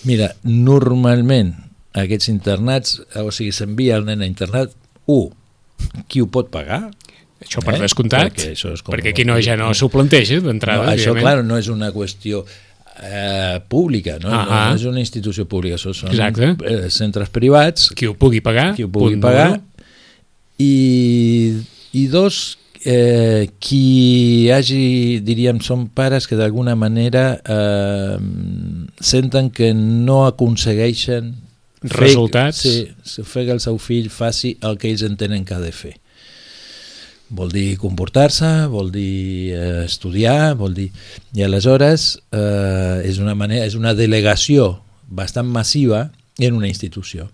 Mira, 0.08 0.32
normalment 0.42 1.52
aquests 1.98 2.28
internats, 2.32 2.96
o 3.20 3.30
sigui, 3.34 3.52
s'envia 3.54 3.96
el 4.00 4.06
nen 4.08 4.22
a 4.22 4.26
internat, 4.26 4.72
un, 5.10 5.28
qui 6.10 6.22
ho 6.22 6.26
pot 6.30 6.48
pagar? 6.50 6.88
Això 7.42 7.62
per 7.62 7.74
Eh? 7.74 7.80
descomptat, 7.82 8.32
Perquè 8.36 8.52
això 8.54 8.72
és 8.72 8.82
com- 8.82 8.94
perquè 8.94 9.10
aquí 9.10 9.24
no, 9.26 9.38
ja 9.42 9.56
no 9.58 9.72
s'ho 9.74 9.88
planteja 9.90 10.38
d'entrada. 10.40 10.86
No, 10.86 10.92
això, 10.94 11.14
clar, 11.18 11.42
no 11.44 11.58
és 11.58 11.66
una 11.68 11.90
qüestió 11.92 12.44
eh, 13.02 13.58
pública, 13.68 14.18
no? 14.22 14.30
Ahà. 14.30 14.70
no 14.70 14.76
és 14.76 14.84
una 14.86 15.00
institució 15.00 15.46
pública, 15.48 15.74
això 15.74 15.92
són 15.94 16.10
Exacte. 16.10 16.54
eh, 16.66 16.90
centres 16.90 17.30
privats 17.30 17.90
Qui 17.96 18.06
ho 18.06 18.14
pugui 18.14 18.40
pagar, 18.40 18.74
qui 18.76 18.84
ho 18.84 18.88
pugui 18.88 19.16
pagar 19.16 19.48
número 19.50 19.62
i, 20.62 21.62
i 21.98 22.04
dos 22.12 22.40
eh, 22.84 23.48
qui 23.62 24.48
hagi, 24.54 25.20
diríem, 25.26 25.60
són 25.62 25.88
pares 25.94 26.26
que 26.30 26.38
d'alguna 26.38 26.74
manera 26.78 27.24
eh, 27.42 28.18
senten 29.02 29.50
que 29.54 29.72
no 29.74 30.22
aconsegueixen 30.28 31.32
fer- 31.82 31.98
Resultats. 32.06 32.62
sí, 32.62 33.24
fer 33.26 33.46
que 33.48 33.56
el 33.56 33.62
seu 33.64 33.78
fill 33.82 34.08
faci 34.10 34.56
el 34.62 34.78
que 34.78 34.90
ells 34.92 35.02
entenen 35.06 35.44
que 35.48 35.54
ha 35.56 35.62
de 35.62 35.72
fer 35.74 35.96
vol 37.32 37.48
dir 37.48 37.78
comportar-se, 37.80 38.48
vol 38.68 38.90
dir 38.92 39.54
eh, 39.56 39.84
estudiar, 39.86 40.50
vol 40.60 40.74
dir... 40.76 40.90
I 41.32 41.46
aleshores 41.46 42.18
eh, 42.28 42.98
és, 43.08 43.16
una 43.24 43.32
manera, 43.34 43.64
és 43.64 43.72
una 43.78 43.94
delegació 43.96 44.66
bastant 45.08 45.48
massiva 45.48 46.02
en 46.36 46.58
una 46.58 46.68
institució. 46.68 47.30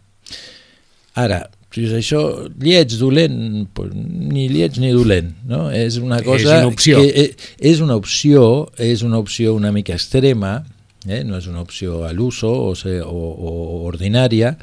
Ara, 1.18 1.48
si 1.74 1.84
és 1.84 1.92
això 1.92 2.20
lleig, 2.62 2.94
dolent, 2.98 3.66
pues, 3.76 3.90
ni 3.94 4.46
lleig 4.48 4.78
ni 4.80 4.88
dolent, 4.96 5.34
no? 5.46 5.66
És 5.70 5.98
una 6.00 6.18
És 6.22 6.24
cosa 6.26 6.58
una 6.62 6.68
opció. 6.70 6.96
que 7.02 7.08
eh, 7.26 7.36
és 7.60 7.80
una 7.84 7.96
opció, 8.00 8.68
és 8.78 9.02
una 9.04 9.18
opció 9.20 9.54
una 9.54 9.70
mica 9.72 9.92
extrema, 9.94 10.64
eh? 11.06 11.22
no 11.24 11.36
és 11.38 11.46
una 11.46 11.60
opció 11.60 12.04
a 12.08 12.12
l'uso 12.16 12.48
o, 12.50 12.74
se- 12.74 13.02
o, 13.02 13.08
o 13.10 13.52
ordinària, 13.88 14.54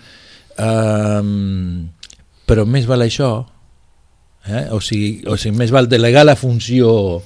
um, 0.60 1.88
però 2.48 2.66
més 2.70 2.86
val 2.90 3.02
això, 3.06 3.30
eh? 4.48 4.66
o, 4.74 4.80
sigui, 4.84 5.22
o 5.30 5.38
sigui, 5.38 5.56
més 5.60 5.72
val 5.74 5.88
delegar 5.92 6.26
la 6.26 6.36
funció 6.40 7.22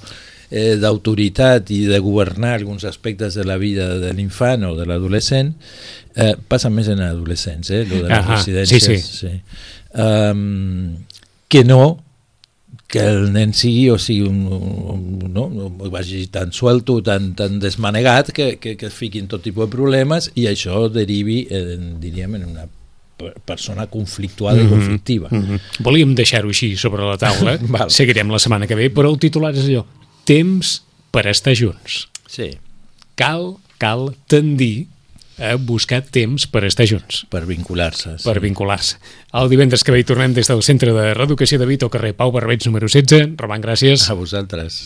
eh, 0.52 0.76
d'autoritat 0.82 1.72
i 1.72 1.84
de 1.90 2.00
governar 2.00 2.56
alguns 2.58 2.86
aspectes 2.86 3.38
de 3.38 3.46
la 3.46 3.58
vida 3.58 3.98
de 4.00 4.14
l'infant 4.14 4.66
o 4.70 4.76
de 4.78 4.86
l'adolescent, 4.90 5.54
eh, 6.16 6.36
passa 6.48 6.70
més 6.70 6.90
en 6.90 7.02
adolescents, 7.06 7.70
eh, 7.70 7.86
lo 7.86 8.04
de 8.04 8.10
les 8.10 8.18
Ahà, 8.18 8.38
residències. 8.38 8.84
sí, 8.84 8.98
sí. 9.00 9.28
sí. 9.28 9.42
Um, 9.90 11.02
que 11.50 11.64
no 11.64 12.04
que 12.90 13.04
el 13.06 13.28
nen 13.34 13.54
sigui 13.54 13.86
o 13.94 14.00
sigui 14.02 14.26
un, 14.26 14.40
un, 14.50 15.04
no, 15.30 15.46
vagi 15.94 16.24
tan 16.34 16.50
suelto, 16.52 16.98
tan, 17.06 17.36
tan 17.38 17.60
desmanegat 17.62 18.32
que, 18.34 18.56
que, 18.58 18.74
que 18.82 18.90
es 18.90 18.96
fiquin 18.98 19.30
tot 19.30 19.44
tipus 19.46 19.68
de 19.68 19.76
problemes 19.76 20.32
i 20.34 20.48
això 20.50 20.88
derivi, 20.90 21.44
en, 21.54 22.00
diríem, 22.02 22.40
en 22.40 22.48
una 22.50 22.66
persona 23.46 23.86
conflictuada 23.92 24.58
mm 24.58 24.62
-hmm. 24.62 24.66
i 24.66 24.74
conflictiva. 24.74 25.28
Mm 25.30 25.44
-hmm. 25.44 25.60
Volíem 25.86 26.16
deixar-ho 26.16 26.50
així 26.50 26.76
sobre 26.78 27.04
la 27.06 27.18
taula, 27.18 27.60
seguirem 27.90 28.32
la 28.32 28.40
setmana 28.40 28.66
que 28.66 28.76
ve, 28.76 28.90
però 28.90 29.12
el 29.12 29.20
titular 29.20 29.54
és 29.54 29.66
allò, 29.66 29.86
temps 30.30 30.80
per 31.10 31.26
estar 31.32 31.58
junts. 31.58 32.06
Sí, 32.30 32.54
Cal, 33.20 33.58
cal 33.82 34.14
tendir 34.32 34.88
a 35.40 35.56
buscar 35.60 36.00
temps 36.08 36.46
per 36.52 36.62
estar 36.68 36.86
junts 36.88 37.26
per 37.32 37.42
vincular-se. 37.48 38.14
Sí. 38.20 38.24
per 38.28 38.40
vincular-se. 38.44 38.96
El 39.36 39.52
divendres 39.52 39.84
que 39.84 39.92
ve 39.92 40.00
hi 40.00 40.08
tornem 40.08 40.36
des 40.36 40.48
del 40.48 40.64
Centre 40.64 40.94
de 40.96 41.10
Reeducació 41.18 41.60
de 41.60 41.68
Vito, 41.68 41.90
carrer 41.92 42.14
Pau 42.16 42.32
Barbets, 42.32 42.68
número 42.68 42.88
16. 42.88 43.36
Roman, 43.40 43.64
gràcies. 43.64 44.08
A 44.08 44.16
vosaltres. 44.20 44.80